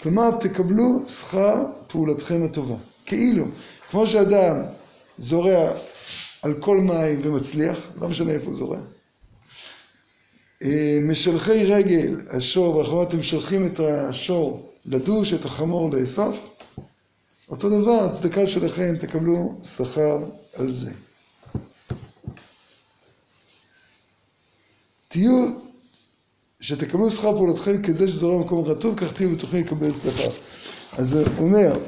כלומר 0.01 0.29
תקבלו 0.39 1.07
שכר 1.07 1.65
פעולתכם 1.87 2.43
הטובה. 2.45 2.75
כאילו, 3.05 3.45
כמו 3.91 4.07
שאדם 4.07 4.61
זורע 5.17 5.71
על 6.41 6.53
כל 6.59 6.77
מים 6.77 7.19
ומצליח, 7.23 7.91
לא 8.01 8.09
משנה 8.09 8.31
איפה 8.31 8.53
זורע. 8.53 8.79
אה, 10.63 10.99
משלחי 11.01 11.65
רגל, 11.65 12.21
השור, 12.29 12.75
ואחריו 12.75 13.03
אתם 13.03 13.19
משלחים 13.19 13.67
את 13.67 13.79
השור 13.79 14.73
לדוש, 14.85 15.33
את 15.33 15.45
החמור 15.45 15.91
לאסוף. 15.91 16.49
אותו 17.49 17.81
דבר, 17.81 18.03
הצדקה 18.03 18.47
שלכם, 18.47 18.95
תקבלו 18.99 19.55
שכר 19.63 20.17
על 20.53 20.71
זה. 20.71 20.91
תהיו, 25.07 25.47
שתקבלו 26.61 27.11
שכר 27.11 27.33
פעולתכם 27.33 27.81
כזה 27.83 28.07
שזורע 28.07 28.37
במקום 28.37 28.65
רטוב, 28.65 28.97
כך 28.97 29.13
תהיו 29.13 29.29
בטוחים 29.35 29.61
לקבל 29.61 29.93
שכר. 29.93 30.29
אז 30.97 31.15
הוא 31.15 31.23
אומר, 31.37 31.79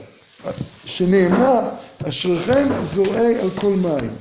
שנאמר, 0.85 1.69
אשריכם 2.09 2.63
זורעי 2.81 3.35
על 3.35 3.49
כל 3.49 3.73
מים. 3.73 4.11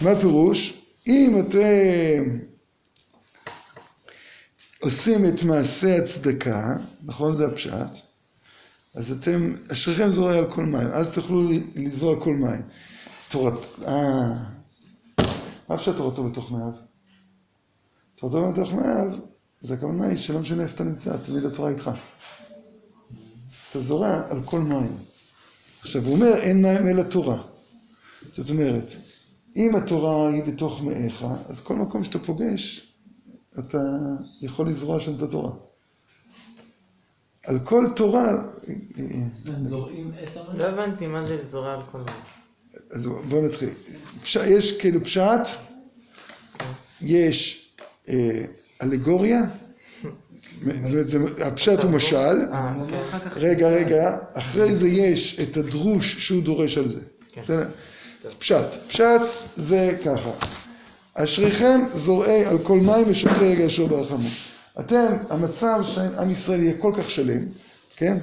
מה 0.00 0.10
הפירוש? 0.10 0.74
אם 1.06 1.40
אתם 1.40 2.38
עושים 4.80 5.26
את 5.28 5.42
מעשה 5.42 5.96
הצדקה, 5.96 6.76
נכון 7.04 7.34
זה 7.34 7.46
הפשט, 7.46 7.96
אז 8.94 9.12
אתם, 9.12 9.52
אשריכם 9.72 10.08
זורעי 10.08 10.38
על 10.38 10.52
כל 10.52 10.64
מים, 10.64 10.88
אז 10.92 11.10
תוכלו 11.10 11.50
לזרוע 11.74 12.20
כל 12.20 12.34
מים. 12.34 12.62
תורת, 13.28 13.66
אה, 13.86 14.32
מה 15.68 15.74
אפשר 15.74 15.92
תורתו 15.92 16.24
בתוך 16.24 16.52
מאיו? 16.52 16.72
תורתו 18.14 18.52
בתוך 18.52 18.72
מאיו, 18.72 19.12
זה 19.60 19.74
הכוונה 19.74 20.06
היא 20.06 20.16
שלא 20.16 20.38
משנה 20.38 20.62
איפה 20.62 20.74
אתה 20.74 20.84
נמצא, 20.84 21.16
תמיד 21.16 21.44
התורה 21.44 21.70
איתך. 21.70 21.90
אתה 23.70 23.80
זורע 23.80 24.22
על 24.30 24.40
כל 24.44 24.60
מים. 24.60 24.96
עכשיו, 25.82 26.04
הוא 26.04 26.14
אומר, 26.14 26.34
אין 26.34 26.62
מים 26.62 26.88
אלא 26.88 27.02
תורה. 27.02 27.42
זאת 28.30 28.50
אומרת, 28.50 28.92
אם 29.56 29.76
התורה 29.76 30.28
היא 30.28 30.42
בתוך 30.44 30.82
מאיך, 30.82 31.24
אז 31.48 31.60
כל 31.60 31.76
מקום 31.76 32.04
שאתה 32.04 32.18
פוגש, 32.18 32.92
אתה 33.58 33.78
יכול 34.40 34.68
לזרוע 34.68 35.00
שם 35.00 35.14
את 35.14 35.22
התורה. 35.22 35.52
על 37.46 37.58
כל 37.64 37.86
תורה... 37.96 38.32
הם 39.46 39.68
זורעים 39.68 40.12
את 40.24 40.36
המים? 40.36 40.58
לא 40.58 40.64
הבנתי 40.64 41.06
מה 41.06 41.24
זה 41.24 41.38
זורע 41.50 41.74
על 41.74 41.80
כל 41.92 41.98
מים. 41.98 42.16
אז 42.90 43.06
בואו 43.28 43.46
נתחיל. 43.46 43.68
יש 44.46 44.80
כאילו 44.80 45.04
פשט, 45.04 45.58
יש 47.00 47.68
אה, 48.08 48.44
אלגוריה, 48.82 49.40
הפשט 51.44 51.82
הוא 51.82 51.90
משל, 51.90 52.16
אה, 52.16 52.72
כן. 52.90 53.18
כך- 53.28 53.36
רגע, 53.36 53.68
רגע, 53.68 54.16
אחרי 54.36 54.76
זה 54.76 54.88
יש 54.88 55.40
את 55.40 55.56
הדרוש 55.56 56.16
שהוא 56.26 56.42
דורש 56.42 56.78
על 56.78 56.88
זה. 56.88 57.00
כן. 57.32 57.40
בסדר? 57.42 57.66
אז 58.24 58.34
פשט. 58.34 58.74
פשט 58.88 59.20
זה 59.56 59.96
ככה. 60.04 60.30
אשריכם 61.14 61.80
זורעי 61.94 62.44
על 62.44 62.58
כל 62.58 62.78
מים 62.80 63.04
ושולחי 63.08 63.44
רגע 63.44 63.66
אשר 63.66 63.86
ברחמו. 63.86 64.28
אתם, 64.80 65.06
המצב 65.30 65.80
שעם 65.84 66.30
ישראל 66.30 66.60
יהיה 66.62 66.74
כל 66.78 66.92
כך 66.96 67.10
שלם, 67.10 67.42
כן? 67.96 68.16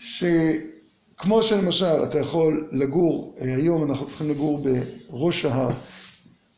שכמו 0.00 1.42
שלמשל 1.42 2.02
אתה 2.04 2.18
יכול 2.18 2.68
לגור, 2.72 3.34
אה, 3.40 3.54
היום 3.56 3.90
אנחנו 3.90 4.06
צריכים 4.06 4.30
לגור 4.30 4.64
בראש 5.10 5.44
ההר 5.44 5.70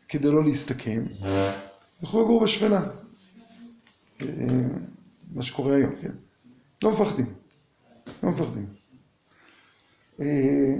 כדי 0.08 0.30
לא 0.30 0.44
להסתכן, 0.44 1.02
יכול 2.02 2.22
לגור 2.22 2.40
בשפלה. 2.44 2.80
אה, 4.22 4.26
מה 5.34 5.42
שקורה 5.42 5.74
היום, 5.74 5.92
כן? 6.02 6.12
לא 6.84 6.92
מפחדים. 6.92 7.34
לא 8.22 8.30
מפחדים. 8.30 8.66
אה, 10.20 10.74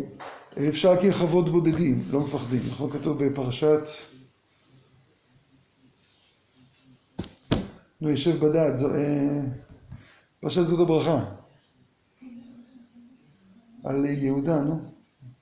אפשר 0.68 0.94
להקים 0.94 1.12
חוות 1.12 1.48
בודדים, 1.48 2.02
לא 2.10 2.20
מפחדים. 2.20 2.60
נכון 2.70 2.90
כתוב 2.90 3.24
בפרשת... 3.24 3.80
נו, 8.00 8.10
יושב 8.10 8.44
בדד. 8.44 8.84
אה, 8.84 9.40
פרשת 10.40 10.62
זאת 10.62 10.80
הברכה. 10.80 11.24
על 13.84 14.04
יהודה, 14.04 14.60
נו. 14.60 14.80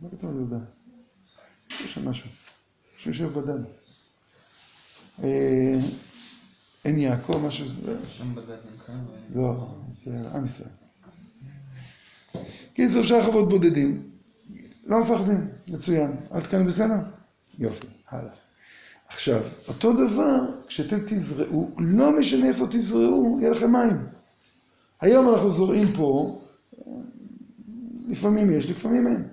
מה 0.01 0.09
כתוב 0.11 0.31
על 0.31 0.37
יהודה? 0.37 0.59
יש 1.71 1.95
שם 1.95 2.09
משהו. 2.09 2.31
שיושב 2.99 3.39
בדד. 3.39 3.65
אה, 6.87 6.91
אין 6.91 6.99
יעקב, 6.99 7.37
משהו... 7.37 7.67
לא, 9.35 9.69
זה 9.91 10.11
עם 10.35 10.45
ישראל. 10.45 10.69
קיצור, 12.75 13.01
אפשר 13.01 13.23
חוות 13.25 13.49
בודדים. 13.49 14.03
לא 14.87 15.01
מפחדים, 15.01 15.49
מצוין. 15.69 16.11
עד 16.31 16.47
כאן 16.47 16.67
בסדר? 16.67 16.95
יופי, 17.59 17.87
הלאה. 18.09 18.33
עכשיו, 19.09 19.43
אותו 19.69 19.93
דבר, 19.93 20.41
כשאתם 20.67 20.99
תזרעו, 21.07 21.71
לא 21.79 22.19
משנה 22.19 22.49
איפה 22.49 22.67
תזרעו, 22.67 23.39
יהיה 23.41 23.51
לכם 23.51 23.73
מים. 23.73 24.07
היום 25.01 25.29
אנחנו 25.29 25.51
זורעים 25.51 25.93
פה, 25.97 26.41
לפעמים 28.09 28.51
יש, 28.51 28.71
לפעמים 28.71 29.07
אין. 29.07 29.29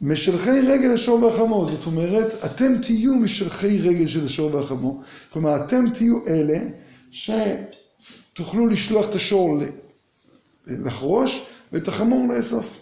משלחי 0.00 0.60
רגל 0.60 0.92
השור 0.92 1.22
והחמור, 1.22 1.66
זאת 1.66 1.86
אומרת, 1.86 2.44
אתם 2.44 2.78
תהיו 2.82 3.14
משלחי 3.14 3.78
רגל 3.78 4.06
של 4.06 4.24
השור 4.24 4.54
והחמור, 4.54 5.02
כלומר, 5.32 5.64
אתם 5.64 5.84
תהיו 5.94 6.26
אלה 6.26 6.58
שתוכלו 7.10 8.66
לשלוח 8.66 9.08
את 9.08 9.14
השור 9.14 9.58
לחרוש 10.66 11.46
ואת 11.72 11.88
החמור 11.88 12.34
לאסוף. 12.34 12.78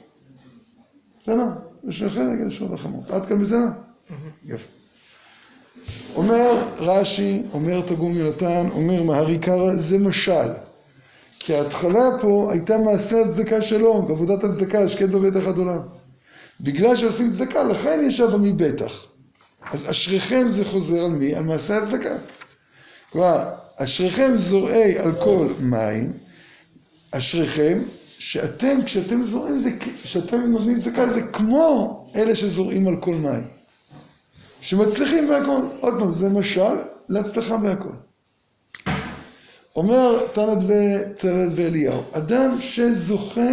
בסדר? 1.22 1.46
משלחי 1.84 2.20
רגל 2.20 2.46
השור 2.46 2.70
והחמור. 2.70 3.04
עד 3.10 3.26
כאן 3.26 3.40
בסדר? 3.40 3.66
יופי. 4.44 4.66
אומר 6.14 6.68
רש"י, 6.78 7.42
אומר 7.52 7.80
תרגום 7.80 8.12
יונתן, 8.16 8.68
אומר 8.72 9.02
מהרי 9.02 9.38
קרא, 9.38 9.76
זה 9.76 9.98
משל. 9.98 10.48
כי 11.38 11.54
ההתחלה 11.54 12.04
פה 12.20 12.48
הייתה 12.52 12.78
מעשה 12.78 13.20
הצדקה 13.20 13.62
שלו, 13.62 13.94
עבודת 13.94 14.44
הצדקה, 14.44 14.82
השקט 14.82 15.08
בבית 15.08 15.36
אחד 15.36 15.58
עולם. 15.58 15.78
בגלל 16.62 16.96
שעושים 16.96 17.30
צדקה, 17.30 17.62
לכן 17.62 18.00
ישב 18.06 18.28
עמי 18.34 18.52
בטח. 18.52 19.06
אז 19.70 19.90
אשריכם 19.90 20.48
זה 20.48 20.64
חוזר 20.64 21.04
על 21.04 21.10
מי? 21.10 21.34
על 21.34 21.44
מעשה 21.44 21.76
הצדקה. 21.78 22.16
כלומר, 23.10 23.42
אשריכם 23.76 24.36
זורעי 24.36 24.94
כל 25.20 25.46
מים, 25.60 26.12
אשריכם, 27.10 27.78
שאתם, 28.18 28.82
כשאתם 28.84 29.22
זורעים, 29.22 29.58
זה, 29.58 29.70
כשאתם 30.02 30.40
נותנים 30.40 30.80
צדקה, 30.80 31.08
זה 31.08 31.22
כמו 31.22 32.06
אלה 32.16 32.34
שזורעים 32.34 32.86
כל 33.00 33.14
מים. 33.14 33.44
שמצליחים 34.60 35.28
בהכל. 35.28 35.62
עוד 35.80 35.94
פעם, 35.98 36.10
זה 36.10 36.28
משל 36.28 36.74
להצלחה 37.08 37.56
בהכל. 37.56 37.88
אומר 39.76 40.26
תנת 40.32 40.58
ואליהו, 41.56 42.02
אדם 42.12 42.60
שזוכה. 42.60 43.50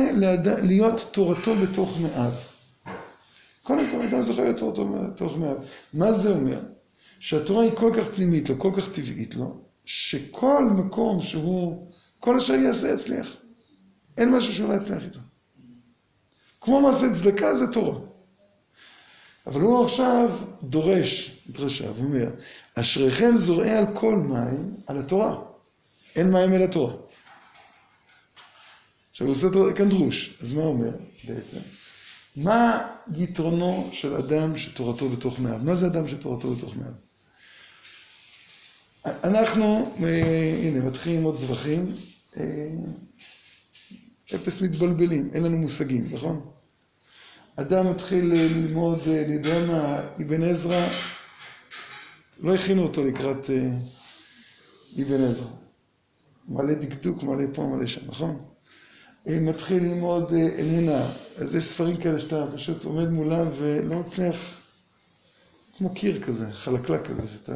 להיות 0.61 1.05
תורתו 1.11 1.55
בתוך 1.55 1.97
מאיו. 2.01 2.31
קודם 3.69 3.91
כל, 3.91 4.01
אדם 4.01 4.21
זוכה 4.21 4.43
להיות 4.43 4.57
תורתו 4.57 4.87
בתוך 4.87 5.37
מאיו. 5.37 5.55
מה 5.93 6.13
זה 6.13 6.31
אומר? 6.31 6.59
שהתורה 7.19 7.63
היא 7.63 7.71
כל 7.71 7.93
כך 7.97 8.09
פנימית 8.15 8.49
לו, 8.49 8.59
כל 8.59 8.71
כך 8.77 8.89
טבעית 8.91 9.35
לו, 9.35 9.61
שכל 9.85 10.63
מקום 10.63 11.21
שהוא, 11.21 11.91
כל 12.19 12.37
אשר 12.37 12.53
יעשה 12.53 12.93
יצליח. 12.93 13.35
אין 14.17 14.29
משהו 14.29 14.53
שהוא 14.53 14.69
לא 14.69 14.73
יצליח 14.73 15.03
איתו. 15.03 15.19
כמו 16.61 16.81
מעשה 16.81 17.13
צדקה 17.13 17.55
זה 17.55 17.67
תורה. 17.73 17.99
אבל 19.47 19.61
הוא 19.61 19.83
עכשיו 19.83 20.29
דורש 20.63 21.41
דרשה 21.49 21.91
ואומר, 21.91 22.29
אשריכם 22.75 23.37
זורעי 23.37 23.71
על 23.71 23.85
כל 23.93 24.15
מים, 24.15 24.75
על 24.87 24.97
התורה. 24.97 25.35
אין 26.15 26.31
מים 26.31 26.53
אלא 26.53 26.65
תורה. 26.65 26.93
עכשיו 29.11 29.27
הוא 29.27 29.35
עושה 29.35 29.47
כאן 29.75 29.89
דרוש, 29.89 30.37
אז 30.41 30.51
מה 30.51 30.61
הוא 30.61 30.69
אומר 30.69 30.91
בעצם? 31.23 31.57
מה 32.35 32.87
יתרונו 33.15 33.89
של 33.91 34.15
אדם 34.15 34.57
שתורתו 34.57 35.09
בתוך 35.09 35.39
מאיו? 35.39 35.59
מה 35.63 35.75
זה 35.75 35.87
אדם 35.87 36.07
שתורתו 36.07 36.55
בתוך 36.55 36.75
מאיו? 36.75 36.91
אנחנו, 39.05 39.95
אה, 40.03 40.59
הנה, 40.63 40.85
מתחילים 40.85 41.23
עוד 41.23 41.35
זבחים, 41.35 41.95
אה, 42.37 42.69
אפס 44.35 44.61
מתבלבלים, 44.61 45.29
אין 45.33 45.43
לנו 45.43 45.57
מושגים, 45.57 46.09
נכון? 46.11 46.51
אדם 47.55 47.91
מתחיל 47.91 48.25
ללמוד, 48.25 48.99
אה, 49.07 49.25
אני 49.25 49.33
יודע 49.33 49.65
מה, 49.65 50.01
אבן 50.21 50.43
עזרא, 50.43 50.87
לא 52.39 52.55
הכינו 52.55 52.83
אותו 52.83 53.05
לקראת 53.05 53.49
אבן 55.01 55.23
עזרא. 55.23 55.47
מלא 56.47 56.73
דקדוק, 56.73 57.23
מלא 57.23 57.45
פה, 57.53 57.67
מלא 57.67 57.85
שם, 57.85 58.07
נכון? 58.07 58.45
אה, 59.27 59.39
מתחיל 59.39 59.83
ללמוד 59.83 60.33
אה, 60.33 60.61
אמונה, 60.61 61.01
אז 61.37 61.55
יש 61.55 61.63
ספרים 61.63 61.97
כאלה 61.97 62.19
שאתה 62.19 62.45
פשוט 62.53 62.83
עומד 62.83 63.09
מולם 63.09 63.47
ולא 63.57 63.95
מצליח, 63.99 64.35
כמו 65.77 65.93
קיר 65.93 66.23
כזה, 66.23 66.53
חלקלק 66.53 67.07
כזה, 67.07 67.27
שאתה 67.27 67.55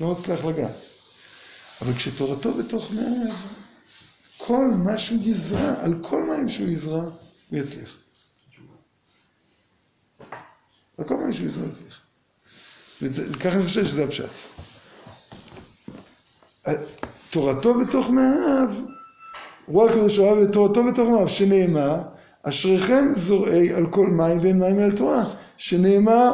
לא 0.00 0.12
מצליח 0.12 0.44
לגעת. 0.44 0.86
אבל 1.82 1.92
כשתורתו 1.94 2.54
בתוך 2.54 2.90
מאיו, 2.90 3.34
כל 4.36 4.66
מה 4.84 4.98
שהוא 4.98 5.18
יזרע, 5.22 5.74
על 5.84 5.94
כל 6.02 6.22
מים 6.22 6.48
שהוא 6.48 6.68
יזרע, 6.68 7.02
הוא 7.50 7.58
יצליח. 7.58 7.96
על 10.98 11.04
כל 11.04 11.16
מים 11.16 11.32
שהוא 11.32 11.46
יזרע, 11.46 11.64
הוא 11.64 11.72
יצליח. 11.72 12.00
וזה- 13.02 13.38
ככה 13.38 13.52
אני 13.56 13.66
חושב 13.66 13.84
שזה 13.86 14.04
הפשט. 14.04 14.30
תורתו 17.30 17.74
בתוך 17.80 18.10
מאיו, 18.10 18.70
רוח 19.68 19.90
הקדוש 19.90 20.18
אוהב 20.18 20.38
את 20.38 20.52
תורתו 20.52 20.84
בתוך 20.84 21.08
מאיו, 21.08 21.28
שנאמר, 21.28 22.02
אשריכם 22.42 23.08
זורעי 23.14 23.72
על 23.72 23.86
כל 23.90 24.06
מים 24.06 24.40
ואין 24.42 24.58
מים 24.58 24.78
על 24.78 24.92
תורה, 24.92 25.24
שנאמר, 25.56 26.32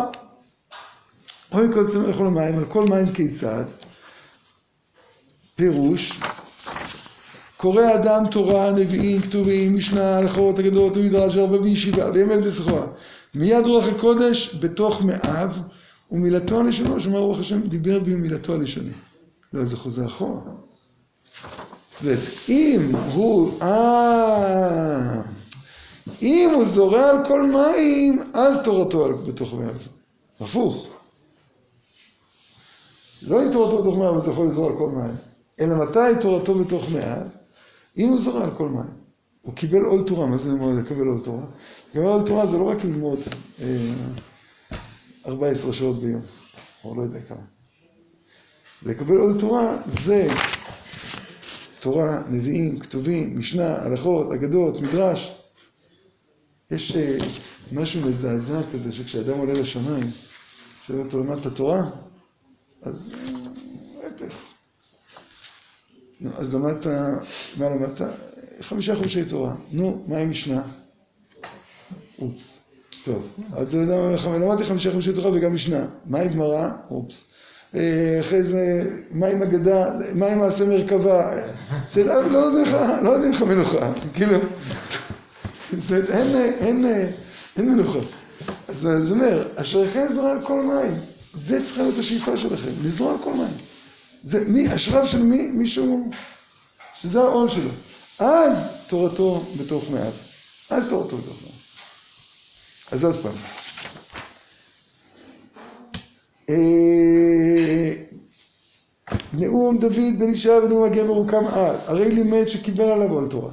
אוי 1.53 1.73
כל 1.73 1.87
צמא 1.87 2.07
לכל 2.07 2.27
המים, 2.27 2.59
על 2.59 2.65
כל 2.65 2.85
מים 2.85 3.13
כיצד? 3.13 3.65
פירוש, 5.55 6.21
קורא 7.57 7.95
אדם 7.95 8.25
תורה, 8.31 8.71
נביאים, 8.71 9.23
כתובים, 9.23 9.77
משנה, 9.77 10.17
הלכות, 10.17 10.59
אגדות, 10.59 10.97
ומדרש, 10.97 11.37
הרבה 11.37 11.61
וישיבה, 11.61 12.11
ויאמר 12.11 12.41
בסחורה. 12.41 12.87
מיד 13.35 13.67
רוח 13.67 13.85
הקודש 13.85 14.57
בתוך 14.61 15.03
מאיו, 15.03 15.51
ומילתו 16.11 16.61
הלשונו, 16.61 17.01
שאומר 17.01 17.19
רוח 17.19 17.39
השם, 17.39 17.61
דיבר 17.61 17.99
בי 17.99 18.15
ומילתו 18.15 18.55
הלשוני. 18.55 18.93
לא, 19.53 19.65
זה 19.65 19.77
חוזר 19.77 20.07
אחורה. 20.07 20.41
זאת 21.93 22.03
אומרת, 22.03 22.19
אם 22.49 22.95
הוא, 23.13 23.63
אה, 23.63 25.23
אם 26.23 26.51
הוא 26.55 26.65
זורע 26.65 27.11
על 27.11 27.17
כל 27.29 27.43
מים, 27.47 28.19
אז 28.35 28.63
תורתו 28.65 29.05
על- 29.05 29.13
בתוך 29.13 29.55
מאיו. 29.55 29.75
הפוך. 30.41 30.89
לא 33.23 33.45
אם 33.45 33.53
תורתו 33.53 33.83
בתוך 33.83 33.99
מאיו, 33.99 34.17
אז 34.19 34.27
הוא 34.27 34.33
יכול 34.33 34.47
לזרוע 34.49 34.71
על 34.73 34.79
כל 34.79 34.89
מים. 34.91 35.17
אלא 35.61 35.77
מתי 35.85 36.21
תורתו 36.21 36.55
בתוך 36.55 36.91
מאיו? 36.91 37.23
אם 37.99 38.09
הוא 38.09 38.19
זרע 38.19 38.45
על 38.45 38.51
כל 38.57 38.69
מים. 38.69 39.03
הוא 39.43 39.55
קיבל 39.55 39.83
עול 39.85 40.05
תורה, 40.07 40.27
מה 40.27 40.37
זה 40.37 40.51
אומר 40.51 40.73
לקבל 40.73 41.07
עול 41.07 41.21
תורה? 41.25 41.43
לקבל 41.91 42.05
עול 42.07 42.27
תורה 42.27 42.47
זה 42.47 42.59
לא 42.59 42.65
רק 42.71 42.85
ללמוד 42.85 43.19
אה, 43.63 43.67
14 45.27 45.73
שעות 45.73 46.01
ביום, 46.01 46.23
או 46.85 46.95
לא 46.95 47.03
יודע 47.03 47.21
כמה. 47.21 47.39
לקבל 48.83 49.17
עול 49.17 49.41
תורה 49.41 49.77
זה 49.87 50.29
תורה, 51.83 52.23
נביאים, 52.31 52.79
כתובים, 52.79 53.39
משנה, 53.39 53.77
הלכות, 53.77 54.33
אגדות, 54.33 54.81
מדרש. 54.81 55.37
יש 56.71 56.97
אה, 56.97 57.17
משהו 57.73 58.01
מזעזע 58.01 58.61
כזה 58.73 58.93
שכשאדם 58.93 59.39
עולה 59.39 59.53
לשמיים, 59.53 60.07
שואל 60.87 60.99
אותו 60.99 61.21
למד 61.21 61.39
את 61.39 61.47
התורה, 61.47 61.91
אז 62.83 63.13
אה, 63.15 64.09
אפס. 64.09 64.53
אז 66.39 66.55
למדת, 66.55 66.87
מה 67.57 67.69
למדת? 67.69 68.01
חמישה 68.61 68.97
חומשי 68.97 69.25
תורה. 69.25 69.55
נו, 69.73 70.05
מה 70.09 70.19
עם 70.19 70.31
משנה? 70.31 70.63
אופס. 72.19 72.61
טוב, 73.05 73.29
אז 73.53 73.67
אתה 73.67 73.77
יודע, 73.77 74.17
למדתי 74.27 74.65
חמישה 74.65 74.93
חומשי 74.93 75.13
תורה 75.13 75.31
וגם 75.31 75.55
משנה. 75.55 75.87
מה 76.07 76.21
עם 76.21 76.33
גמרא? 76.33 76.71
אופס. 76.91 77.25
אה, 77.75 78.21
אחרי 78.21 78.45
זה, 78.45 78.91
מה 79.11 79.27
עם 79.27 79.43
אגדה? 79.43 79.91
מה 80.15 80.27
עם 80.27 80.39
מעשה 80.39 80.65
מרכבה? 80.65 81.35
לא 82.07 82.51
נותנים 82.51 82.75
לא 83.03 83.17
נותנים 83.17 83.31
לך 83.33 83.43
מנוחה. 83.43 83.93
כאילו, 84.15 84.39
אין, 85.97 86.87
מנוחה. 87.57 87.99
אז 88.69 88.89
זה 88.99 89.15
אומר, 89.15 89.45
אשריכם 89.57 90.07
זרוע 90.11 90.31
על 90.31 90.41
כל 90.45 90.63
מים. 90.63 90.95
זה 91.35 91.65
צריכה 91.65 91.83
להיות 91.83 91.99
השאיפה 91.99 92.37
שלכם, 92.37 92.71
לזרוע 92.85 93.13
על 93.13 93.19
כל 93.25 93.33
מים. 93.33 93.55
זה 94.25 94.45
מי, 94.49 94.69
השלב 94.69 95.07
של 95.07 95.23
מי, 95.23 95.49
מישהו, 95.49 96.11
שזה 96.95 97.21
העול 97.21 97.49
שלו. 97.49 97.71
אז 98.19 98.69
תורתו 98.87 99.45
בתוך 99.57 99.85
מאיו. 99.91 100.13
אז 100.71 100.85
תורתו 100.89 101.17
בתוך 101.17 101.37
מאיו. 101.43 101.53
אז 102.93 103.05
עוד 103.05 103.23
פעם. 103.23 103.33
אה, 109.35 109.41
נאום 109.41 109.79
דוד 109.79 109.95
בן 110.19 110.29
ישי 110.31 110.51
ונאום 110.51 110.85
הגבר 110.85 111.13
הוקם 111.13 111.47
על, 111.53 111.75
הרי 111.87 112.11
לימד 112.13 112.47
שקיבל 112.47 112.85
עליו 112.85 113.13
עול 113.13 113.29
תורה 113.29 113.51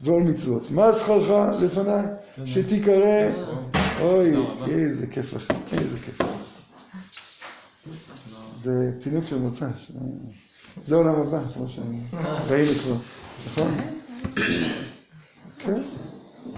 ועול 0.00 0.22
מצוות. 0.22 0.70
מה 0.70 0.92
שכרך 0.94 1.30
לפניי? 1.62 2.04
שתיקרא, 2.44 3.28
אוי, 4.00 4.34
איזה 4.68 5.06
כיף 5.06 5.32
לכם, 5.34 5.54
איזה 5.72 5.96
כיף 5.98 6.20
לכם. 6.20 6.32
זה 8.62 8.72
פינוק 9.02 9.26
של 9.26 9.38
מוצ"ש. 9.38 9.90
זה 10.84 10.94
עולם 10.94 11.14
הבא, 11.14 11.38
כמו 11.54 11.66
שראינו 11.68 12.72
כבר, 12.72 12.94
נכון? 13.46 13.76
כן. 15.58 15.82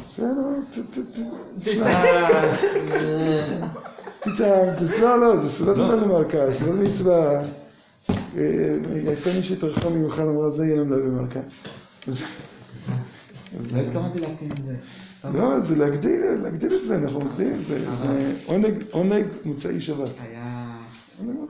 בסדר, 0.09 0.27
ת- 0.71 0.99
ת- 0.99 0.99
ת- 0.99 1.59
תשמע. 1.59 2.03
תטעם, 4.21 4.71
זה 4.71 4.99
לא, 5.01 5.21
לא, 5.21 5.37
זה 5.37 5.49
סעודת 5.49 5.77
ממנו 5.77 6.07
מלכה, 6.19 6.53
סעודת 6.53 6.81
מצווה. 6.91 7.43
אה, 8.37 8.75
הייתה 9.07 9.31
מי 9.37 9.43
שהתארחה 9.43 9.89
מיוחד, 9.89 10.23
אמרה, 10.23 10.51
זה 10.51 10.65
יהיה 10.65 10.77
להביא 10.77 10.97
מלכה. 10.97 11.41
לא 13.73 13.81
התכוונתי 13.81 14.21
להקטין 14.21 14.53
את 14.53 14.63
זה. 14.63 14.77
לא, 15.35 15.61
זה 15.61 15.77
להגדיל, 15.77 16.21
להגדיל 16.43 16.75
את 16.75 16.85
זה, 16.87 16.97
אנחנו 16.99 17.21
מגדילים, 17.21 17.61
זה 17.61 17.93
זה 17.93 18.35
עונג, 18.93 19.27
מוצאי 19.45 19.81
שבת. 19.81 20.09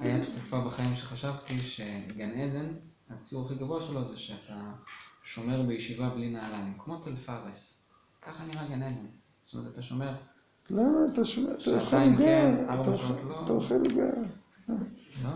היה 0.00 0.18
תקופה 0.24 0.60
בחיים 0.60 0.94
שחשבתי 0.96 1.54
שגן 1.54 2.30
עדן, 2.30 2.66
הציור 3.10 3.46
הכי 3.46 3.54
גבוה 3.54 3.82
שלו 3.82 4.04
זה 4.04 4.18
שאתה 4.18 4.54
שומר 5.24 5.62
בישיבה 5.62 6.08
בלי 6.08 6.30
נעליים, 6.30 6.72
כמו 6.78 6.96
תל 6.96 7.16
פארס. 7.16 7.78
ככה 8.22 8.44
נראה 8.52 8.64
גן 8.70 8.82
עדן. 8.82 9.06
זאת 9.44 9.54
אומרת, 9.54 9.72
אתה 9.72 9.82
שומר, 9.82 10.14
למה 10.70 10.82
אתה 11.12 11.24
שומע, 11.24 11.52
אתה 11.54 11.70
אוכל 11.70 11.96
עוגה, 11.96 12.64
אתה 12.80 12.90
אוכל- 12.90 13.14
לא. 13.28 13.40
אתה 13.44 13.52
אוכל 13.52 13.74
עוגה. 13.90 14.10
לא. 15.24 15.30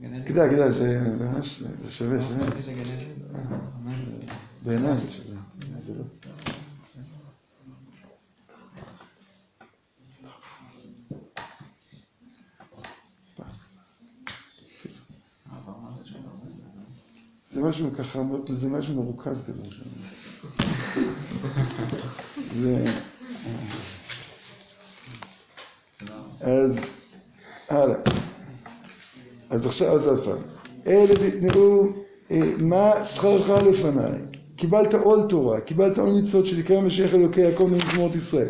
כדאי, 0.00 0.50
כדאי, 0.50 0.72
זה 0.72 1.00
ממש, 1.20 1.62
זה 1.78 1.90
שווה, 1.90 2.22
שווה. 2.22 2.46
חשבתי 2.46 2.62
שגן 2.62 2.80
עדן, 2.80 3.54
אמן. 3.82 4.04
בעיניי 4.64 5.06
זה 5.06 5.12
שווה. 5.12 5.36
זה 17.50 17.62
משהו 17.62 17.90
ככה, 17.98 18.20
זה 18.52 18.68
משהו 18.68 18.94
מרוכז 18.94 19.42
כזה. 19.46 19.62
זה... 22.54 22.84
אז 26.40 26.80
הלאה. 27.68 28.25
אז 29.56 29.66
עכשיו, 29.66 29.88
אז 29.94 30.06
עוד 30.06 30.24
פעם. 30.24 30.38
אלה 30.86 31.14
נאום, 31.40 31.92
אה, 32.30 32.40
מה 32.58 32.92
שכרך 33.04 33.50
לפניי? 33.50 34.18
קיבלת 34.56 34.94
עול 34.94 35.22
תורה, 35.28 35.60
קיבלת 35.60 35.98
עול 35.98 36.10
מצוות 36.20 36.46
שנקרא 36.46 36.80
משיח 36.80 37.14
אלוקי 37.14 37.40
יעקב 37.40 37.68
ממזמורת 37.72 38.14
ישראל. 38.14 38.48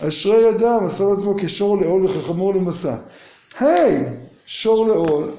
אשרי 0.00 0.50
אדם, 0.50 0.86
עשה 0.86 1.04
עצמו 1.12 1.34
כשור 1.38 1.80
לעול 1.80 2.04
וכחמור 2.04 2.54
למסע. 2.54 2.96
היי, 3.60 4.04
שור 4.46 4.86
לעול, 4.86 5.30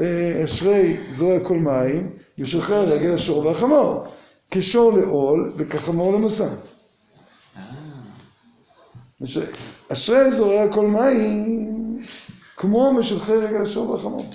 אה, 0.00 0.44
אשרי 0.44 0.96
זורע 1.10 1.40
כל 1.40 1.58
מים, 1.58 2.10
ושולחי 2.38 2.74
הרגל 2.74 3.14
השור 3.14 3.46
והחמור. 3.46 4.04
כשור 4.50 4.92
לעול 4.92 5.52
וכחמור 5.56 6.12
למסע. 6.12 6.48
מש- 9.20 9.38
אשרי 9.92 10.30
זורע 10.30 10.68
כל 10.72 10.86
מים, 10.86 11.98
כמו 12.56 12.92
משולחי 12.92 13.32
רגל 13.32 13.62
השור 13.62 13.90
והחמור. 13.90 14.30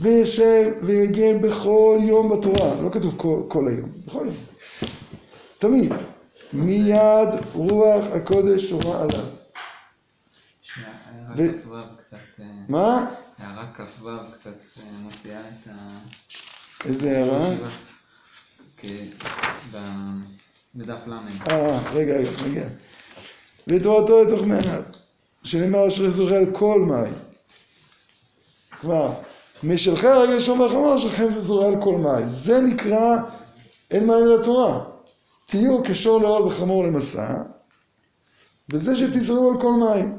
וישב 0.00 0.72
ויגן 0.82 1.40
בכל 1.42 1.98
יום 2.02 2.38
בתורה, 2.38 2.74
לא 2.82 2.90
כתוב 2.90 3.14
כל, 3.16 3.42
כל 3.48 3.68
היום, 3.68 3.90
בכל 4.06 4.26
יום. 4.26 4.36
תמיד. 5.58 5.92
מיד 6.52 7.28
רוח 7.52 8.04
הקודש 8.12 8.70
שורה 8.70 9.02
עליו. 9.02 9.24
ו- 11.36 11.62
כ"ו 11.64 11.74
קצת, 11.98 12.16
אה, 12.40 12.44
מה? 12.68 13.14
הערה 13.38 13.66
כ"ו 13.74 14.08
קצת 14.34 14.50
אה, 14.50 14.84
מוציאה 15.02 15.40
את 15.40 15.68
ה... 15.68 15.98
איזה 16.84 17.10
הערה? 17.10 17.54
בדף 20.74 21.06
ל'. 21.06 21.12
אה, 21.50 21.78
רגע, 21.92 22.14
רגע, 22.14 22.30
רגע. 22.44 22.68
ותורתו 23.66 24.24
לתוך 24.24 24.46
מעיו, 24.46 24.82
שנאמר 25.44 25.88
אשר 25.88 26.10
זוכה 26.10 26.36
על 26.36 26.46
כל 26.52 26.80
מים. 26.88 27.14
כלומר, 28.80 29.12
משלחי 29.62 30.06
הרגל 30.06 30.40
שומר 30.40 30.68
חמור 30.68 30.96
שלכם 30.96 31.40
זורה 31.40 31.66
על 31.66 31.74
כל 31.82 31.94
מים. 31.98 32.26
זה 32.26 32.60
נקרא 32.60 33.16
אין 33.90 34.06
מים 34.06 34.26
לתורה. 34.26 34.84
תהיו 35.46 35.82
כשור 35.84 36.20
לעול 36.20 36.42
וחמור 36.42 36.84
למסע, 36.84 37.42
וזה 38.70 38.96
שתזרעו 38.96 39.50
על 39.50 39.60
כל 39.60 39.72
מים. 39.72 40.16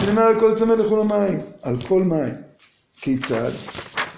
שנאמר 0.00 0.22
על 0.22 0.40
כל 0.40 0.54
צמא 0.54 0.72
לכו 0.72 0.96
למים, 0.96 1.38
על 1.62 1.76
כל 1.88 2.02
מים. 2.02 2.34
כיצד? 3.00 3.50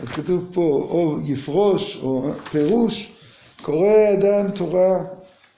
אז 0.02 0.08
כתוב 0.08 0.50
פה 0.52 0.86
או 0.90 1.18
יפרוש 1.24 1.96
או 1.96 2.32
פירוש, 2.50 3.12
קורא 3.62 4.12
אדם 4.18 4.50
תורה, 4.50 4.98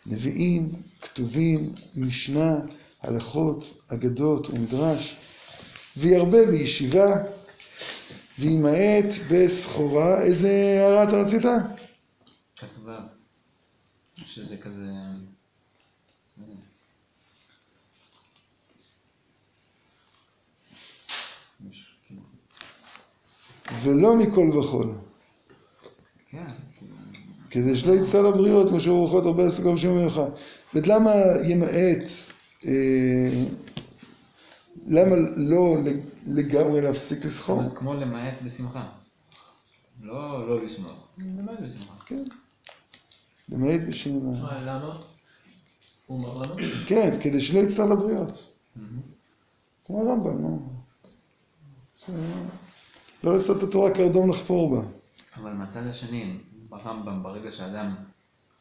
נביאים, 0.07 0.73
כתובים, 1.03 1.73
משנה, 1.97 2.57
הלכות, 3.05 3.71
אגדות 3.89 4.51
ומדרש, 4.51 5.17
וירבה 5.97 6.47
בישיבה, 6.47 7.17
וימעט 8.39 9.15
בסחורה. 9.31 10.23
איזה 10.23 10.49
הערה 10.49 11.03
אתה 11.03 11.13
רצית? 11.13 11.43
כ"ו. 12.57 12.91
שזה 14.27 14.57
כזה... 14.57 14.87
יש 21.71 21.95
כאילו... 22.07 22.21
ולא 23.83 24.17
מכל 24.17 24.59
וכול. 24.59 24.95
כן, 26.29 26.47
כאילו... 26.79 26.95
כדי 27.51 27.77
שלא 27.77 27.93
יצטע 27.93 28.23
לבריות, 28.23 28.69
כמו 28.69 28.81
שהוא 28.81 28.99
רוחות 28.99 29.27
הרבה 29.27 29.47
עסקו 29.47 29.75
בשם 29.75 29.95
ממך. 29.95 30.21
ולמה 30.75 31.13
ימעט, 31.45 31.71
אה, 31.75 32.34
למה 34.87 35.17
לא 35.37 35.77
לגמרי 36.27 36.81
להפסיק 36.81 37.25
לסחור? 37.25 37.63
כמו 37.75 37.95
למעט 37.95 38.35
בשמחה. 38.45 38.89
לא 40.03 40.49
לא 40.49 40.65
לשמוח, 40.65 41.09
למעט 41.19 41.61
בשמחה. 41.61 41.95
כן. 42.07 42.25
למעט 43.49 43.81
בשם... 43.89 44.27
מה, 44.27 44.61
למה? 44.67 45.03
הוא 46.07 46.21
אמר 46.21 46.43
לנו? 46.43 46.55
כן, 46.87 47.19
כדי 47.23 47.41
שלא 47.41 47.59
יצטע 47.59 47.87
לבריות. 47.87 48.47
כמו 49.87 50.01
הרמב"ם, 50.11 50.39
נו. 50.39 50.69
לא 53.25 53.33
לעשות 53.33 53.59
את 53.59 53.63
התורה 53.63 53.95
קרדום 53.95 54.31
לחפור 54.31 54.77
בה. 54.77 54.87
אבל 55.37 55.53
מהצד 55.53 55.87
השני, 55.87 56.39
ברמב"ם, 56.69 57.23
ברגע 57.23 57.53
שאדם 57.53 57.95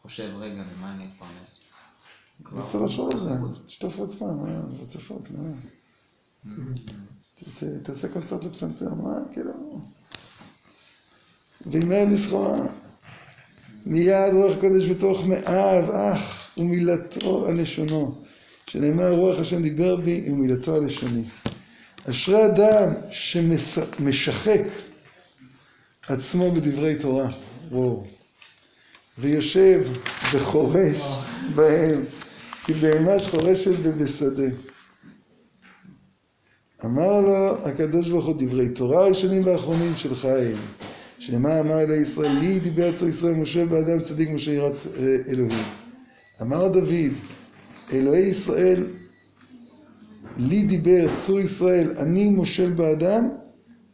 חושב, 0.02 0.32
רגע, 0.40 0.64
ממה 0.78 0.94
אני 0.94 1.06
אתפרנס? 1.06 1.73
כבר- 2.46 2.62
רוצה 2.62 2.78
לחשוב 2.78 3.12
על 3.12 3.18
זה, 3.18 3.30
עצמם, 4.04 4.38
מה, 4.42 4.62
רצפות, 4.84 5.28
מה? 5.32 5.52
ת- 7.60 7.64
תעשה 7.84 8.08
קונצרט 8.08 8.44
לפסנתר, 8.44 8.94
מה, 8.94 9.20
כאילו... 9.32 9.82
וימהר 11.66 12.06
לסחורה. 12.12 12.60
מיד 13.86 14.34
רוח 14.34 14.56
קודש 14.60 14.90
בתוך 14.90 15.26
מאיו, 15.26 15.84
אך 16.14 16.52
ומילתו 16.58 17.46
על 17.48 17.62
לשונו. 17.62 18.16
שנאמר 18.70 19.12
רוח 19.12 19.40
השם 19.40 19.62
דיבר 19.62 19.96
בי 19.96 20.32
ומילתו 20.32 20.76
על 20.76 20.86
לשוני. 20.86 21.24
אשרי 22.10 22.46
אדם 22.46 22.90
שמשחק 23.12 24.62
עצמו 26.08 26.52
בדברי 26.52 26.96
תורה. 26.96 27.30
וואו. 27.72 28.06
ויושב 29.18 29.82
וחורש 30.34 31.22
בהם, 31.56 32.04
כי 32.66 32.74
בהמה 32.74 33.20
שחורשת 33.20 33.72
ובשדה. 33.84 34.50
אמר 36.86 37.20
לו 37.20 37.58
הקדוש 37.66 38.10
ברוך 38.10 38.26
הוא 38.26 38.36
דברי 38.38 38.70
תורה 38.70 39.08
ראשונים 39.08 39.46
ואחרונים 39.46 39.96
שלך 39.96 40.26
הם. 40.26 40.58
שנאמר 41.20 41.60
אמר 41.60 41.82
אלי 41.82 41.96
ישראל, 41.96 42.32
לי 42.32 42.60
דיבר 42.60 42.92
צור 42.94 43.08
ישראל 43.08 43.34
משה 43.34 43.66
באדם 43.66 44.02
צדיק 44.02 44.30
משה 44.30 44.52
יראת 44.52 44.74
אה, 44.98 45.16
אלוהים. 45.28 45.64
אמר 46.42 46.68
דוד, 46.68 47.14
אלוהי 47.94 48.28
ישראל, 48.28 48.88
לי 50.38 50.64
דיבר 50.64 51.16
צור 51.16 51.40
ישראל, 51.40 51.94
אני 51.98 52.30
מושל 52.30 52.72
באדם, 52.72 53.30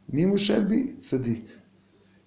מי 0.10 0.26
מושל 0.26 0.64
בי? 0.64 0.88
צדיק. 0.98 1.59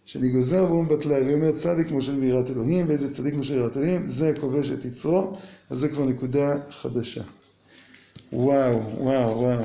שאני 0.06 0.28
גוזר 0.28 0.64
והוא 0.64 0.84
מבטלה, 0.84 1.16
ואומר 1.26 1.52
צדיק 1.52 1.90
מושל 1.90 2.20
ביראת 2.20 2.50
אלוהים, 2.50 2.88
ואיזה 2.88 3.14
צדיק 3.14 3.34
מושל 3.34 3.54
ביראת 3.54 3.76
אלוהים, 3.76 4.06
זה 4.06 4.32
כובש 4.40 4.70
את 4.70 4.84
יצרו, 4.84 5.36
אז 5.70 5.78
זה 5.78 5.88
כבר 5.88 6.04
נקודה 6.04 6.54
חדשה. 6.70 7.22
וואו, 8.32 8.80
וואו, 8.98 9.40
וואו. 9.40 9.64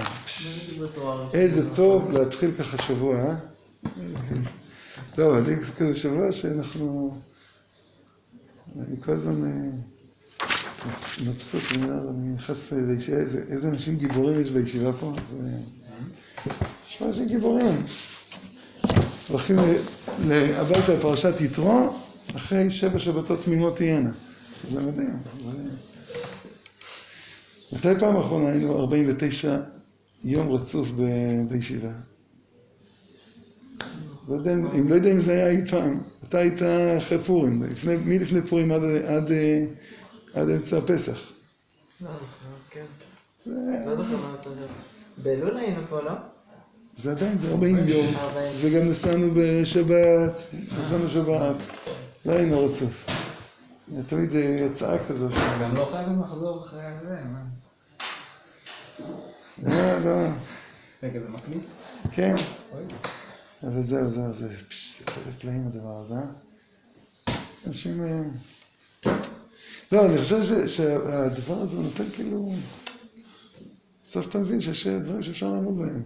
איזה 1.33 1.75
טוב 1.75 2.11
להתחיל 2.11 2.51
ככה 2.59 2.77
שבוע, 2.77 3.15
אה? 3.15 3.35
לא, 5.17 5.29
אבל 5.29 5.43
זה 5.43 5.71
כזה 5.77 5.93
שבוע 5.93 6.31
שאנחנו... 6.31 7.17
אני 8.79 9.01
כל 9.01 9.11
הזמן 9.11 9.43
אה, 9.45 9.69
מבסוט, 11.25 11.63
אני 11.71 12.33
נכנס 12.33 12.71
לישיבה, 12.71 13.17
איזה, 13.17 13.67
אנשים 13.67 13.95
גיבורים 13.95 14.41
יש 14.41 14.49
בישיבה 14.49 14.93
פה. 14.93 15.13
יש 16.89 17.01
אנשים 17.01 17.27
גיבורים. 17.27 17.75
הולכים 19.29 19.55
הביתה 20.55 20.93
לפרשת 20.93 21.41
יתרו, 21.41 21.93
אחרי 22.35 22.69
שבע 22.69 22.99
שבתות 22.99 23.43
תמימות 23.45 23.77
תהיינה. 23.77 24.11
זה 24.67 24.81
מדהים. 24.81 25.17
זה... 25.41 25.51
מתי 27.73 27.99
פעם 27.99 28.17
אחרונה 28.17 28.49
היינו 28.49 28.79
49 28.79 29.57
יום 30.23 30.51
רצוף 30.51 30.91
ב- 30.91 31.03
בישיבה? 31.49 31.89
לא 34.27 34.35
יודע, 34.35 34.53
אם- 34.53 34.87
לא 34.89 34.95
יודע 34.95 35.11
אם 35.11 35.19
זה 35.19 35.31
היה 35.31 35.49
אי 35.49 35.65
פעם. 35.65 36.01
אתה 36.29 36.37
היית 36.37 36.59
אחרי 36.97 37.19
פורים, 37.19 37.63
לפני, 37.63 37.97
מלפני 38.05 38.41
פורים 38.41 38.71
עד, 38.71 38.81
עד, 38.83 39.31
אה, 39.31 39.65
עד 40.33 40.49
אמצע 40.49 40.77
הפסח. 40.77 41.31
לא 42.01 42.09
זוכר, 42.11 42.25
כן. 42.69 42.85
לא. 43.45 43.95
באלול 45.23 45.57
היינו 45.57 45.81
פה, 45.89 46.01
לא? 46.01 46.11
זה 46.97 47.11
עדיין, 47.11 47.37
זה 47.37 47.51
40 47.51 47.77
יום. 47.87 48.15
40. 48.15 48.53
וגם 48.61 48.87
נסענו 48.89 49.27
בשבת, 49.35 50.41
נסענו 50.79 51.09
שבת. 51.09 51.55
לא 52.25 52.31
היינו 52.31 52.65
רצוף. 52.65 53.05
תמיד 54.07 54.35
אה, 54.35 54.67
הצעה 54.71 55.05
כזאת. 55.07 55.31
גם 55.61 55.75
לא 55.75 55.85
חייבים 55.91 56.21
לחזור 56.21 56.65
אחרי 56.65 56.81
זה, 57.03 57.17
מה? 57.23 57.43
לא, 59.63 59.99
לא, 59.99 60.27
רגע, 61.03 61.19
זה 61.19 61.29
מקליט? 61.29 61.63
כן. 62.11 62.35
אבל 63.63 63.83
זהו, 63.83 64.09
זהו, 64.09 64.33
זה 64.33 64.49
פלאים 65.39 65.67
הדבר 65.67 65.97
הזה, 66.03 66.13
אה? 66.13 66.25
אנשים... 67.67 68.03
אה, 68.03 69.11
לא, 69.91 70.05
אני 70.05 70.17
חושב 70.17 70.67
שהדבר 70.67 71.57
הזה 71.61 71.77
נותן 71.77 72.09
כאילו... 72.13 72.53
בסוף 74.03 74.27
אתה 74.29 74.39
מבין 74.39 74.59
שיש 74.59 74.87
דברים 74.87 75.21
שאפשר 75.21 75.49
לעמוד 75.51 75.77
בהם. 75.77 76.03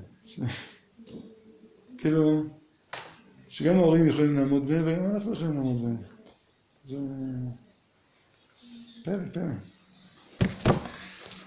כאילו, 2.01 2.43
שגם 3.49 3.75
ההורים 3.75 4.07
יכולים 4.07 4.35
לעמוד 4.35 4.67
בהם 4.67 4.81
וגם 4.85 5.05
אנחנו 5.05 5.33
יכולים 5.33 5.53
לעמוד 5.53 5.81
בהם. 5.81 5.97
זה... 6.83 6.97
פלא, 9.03 9.29
פלא. 9.33 9.70